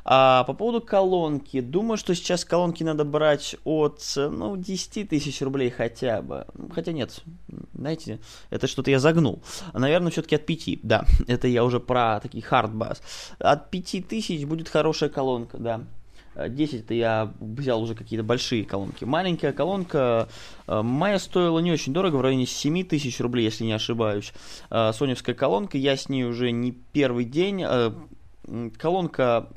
А 0.07 0.43
по 0.43 0.53
поводу 0.53 0.81
колонки, 0.81 1.61
думаю, 1.61 1.97
что 1.97 2.13
сейчас 2.13 2.45
колонки 2.45 2.83
надо 2.83 3.03
брать 3.03 3.55
от, 3.63 4.01
ну, 4.15 4.55
10 4.55 5.09
тысяч 5.09 5.41
рублей 5.41 5.71
хотя 5.71 6.21
бы. 6.21 6.45
Хотя 6.71 6.91
нет, 6.91 7.23
знаете, 7.73 8.19
это 8.51 8.67
что-то 8.67 8.91
я 8.91 8.99
загнул. 8.99 9.41
Наверное, 9.73 10.11
все-таки 10.11 10.35
от 10.35 10.45
5, 10.45 10.79
да. 10.83 11.05
Это 11.27 11.47
я 11.47 11.63
уже 11.63 11.79
про 11.79 12.19
такие 12.19 12.43
хардбас. 12.43 13.01
От 13.39 13.71
5 13.71 14.07
тысяч 14.07 14.45
будет 14.45 14.69
хорошая 14.69 15.09
колонка, 15.09 15.57
да. 15.57 15.81
10 16.35 16.81
это 16.81 16.93
я 16.93 17.33
взял 17.39 17.81
уже 17.81 17.95
какие-то 17.95 18.23
большие 18.23 18.65
колонки. 18.65 19.05
Маленькая 19.05 19.53
колонка 19.53 20.27
э, 20.67 20.81
моя 20.81 21.17
стоила 21.17 21.59
не 21.59 21.71
очень 21.71 21.93
дорого, 21.93 22.17
в 22.17 22.21
районе 22.21 22.45
7 22.45 22.83
тысяч 22.83 23.21
рублей, 23.21 23.45
если 23.45 23.63
не 23.63 23.71
ошибаюсь. 23.71 24.33
Э, 24.69 24.91
соневская 24.93 25.33
колонка, 25.33 25.77
я 25.77 25.95
с 25.95 26.09
ней 26.09 26.25
уже 26.25 26.51
не 26.51 26.73
первый 26.73 27.23
день. 27.23 27.63
Колонка 28.77 29.49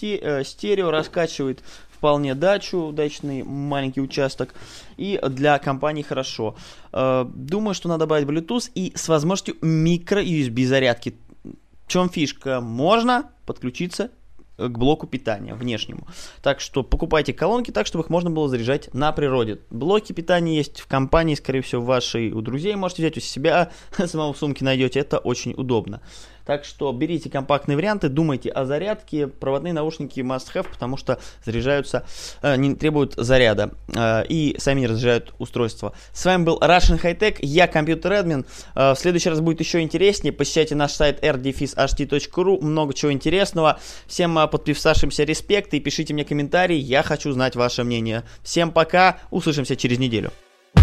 э, 0.00 0.44
стерео 0.44 0.90
раскачивает 0.90 1.62
вполне 1.90 2.34
дачу, 2.34 2.90
дачный 2.92 3.42
маленький 3.42 4.00
участок. 4.00 4.54
И 4.96 5.20
для 5.28 5.58
компании 5.58 6.02
хорошо. 6.02 6.56
Э, 6.92 7.24
думаю, 7.32 7.74
что 7.74 7.88
надо 7.88 8.00
добавить 8.00 8.26
Bluetooth 8.26 8.70
и 8.74 8.92
с 8.96 9.08
возможностью 9.08 9.56
микро-USB 9.62 10.66
зарядки. 10.66 11.14
В 11.44 11.88
чем 11.88 12.08
фишка? 12.08 12.60
Можно 12.60 13.30
подключиться 13.46 14.10
к 14.56 14.78
блоку 14.78 15.06
питания 15.06 15.54
внешнему. 15.54 16.06
Так 16.42 16.60
что 16.60 16.82
покупайте 16.82 17.32
колонки 17.32 17.70
так, 17.70 17.86
чтобы 17.86 18.04
их 18.04 18.10
можно 18.10 18.30
было 18.30 18.48
заряжать 18.48 18.92
на 18.94 19.12
природе. 19.12 19.60
Блоки 19.70 20.12
питания 20.12 20.56
есть 20.56 20.80
в 20.80 20.86
компании, 20.86 21.34
скорее 21.34 21.62
всего, 21.62 21.82
вашей, 21.82 22.32
у 22.32 22.40
друзей 22.40 22.74
можете 22.74 23.02
взять, 23.02 23.16
у 23.16 23.20
себя, 23.20 23.70
самого 24.06 24.32
в 24.32 24.38
сумке 24.38 24.64
найдете, 24.64 25.00
это 25.00 25.18
очень 25.18 25.54
удобно. 25.56 26.00
Так 26.44 26.64
что 26.64 26.92
берите 26.92 27.30
компактные 27.30 27.76
варианты, 27.76 28.08
думайте 28.08 28.50
о 28.50 28.64
зарядке. 28.64 29.26
Проводные 29.26 29.72
наушники 29.72 30.20
must 30.20 30.52
have, 30.54 30.66
потому 30.70 30.96
что 30.96 31.18
заряжаются, 31.44 32.04
э, 32.42 32.56
не 32.56 32.74
требуют 32.74 33.14
заряда 33.16 33.72
э, 33.94 34.24
и 34.28 34.56
сами 34.58 34.80
не 34.80 34.86
разряжают 34.86 35.34
устройство. 35.38 35.94
С 36.12 36.24
вами 36.24 36.44
был 36.44 36.58
Russian 36.58 37.00
High 37.00 37.18
Tech, 37.18 37.36
я 37.40 37.66
компьютер 37.66 38.12
админ. 38.12 38.44
Э, 38.74 38.92
в 38.92 38.98
следующий 38.98 39.30
раз 39.30 39.40
будет 39.40 39.60
еще 39.60 39.80
интереснее. 39.80 40.32
Посещайте 40.32 40.74
наш 40.74 40.92
сайт 40.92 41.22
rdefisht.ru, 41.22 42.60
много 42.60 42.94
чего 42.94 43.12
интересного. 43.12 43.78
Всем 44.06 44.38
э, 44.38 44.46
подписавшимся 44.46 45.24
респект 45.24 45.74
и 45.74 45.80
пишите 45.80 46.14
мне 46.14 46.24
комментарии, 46.24 46.76
я 46.76 47.02
хочу 47.02 47.32
знать 47.32 47.56
ваше 47.56 47.84
мнение. 47.84 48.24
Всем 48.42 48.72
пока, 48.72 49.18
услышимся 49.30 49.76
через 49.76 49.98
неделю. 49.98 50.32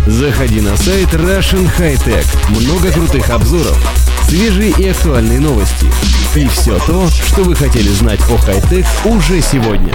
Заходи 0.05 0.61
на 0.61 0.75
сайт 0.77 1.09
Russian 1.13 1.67
High 1.77 1.97
Tech. 2.05 2.25
Много 2.49 2.91
крутых 2.91 3.29
обзоров, 3.29 3.77
свежие 4.29 4.71
и 4.77 4.87
актуальные 4.87 5.39
новости. 5.39 5.87
И 6.35 6.47
все 6.49 6.77
то, 6.85 7.07
что 7.09 7.41
вы 7.41 7.55
хотели 7.55 7.87
знать 7.89 8.19
о 8.29 8.37
хай-тек 8.37 8.85
уже 9.05 9.41
сегодня. 9.41 9.91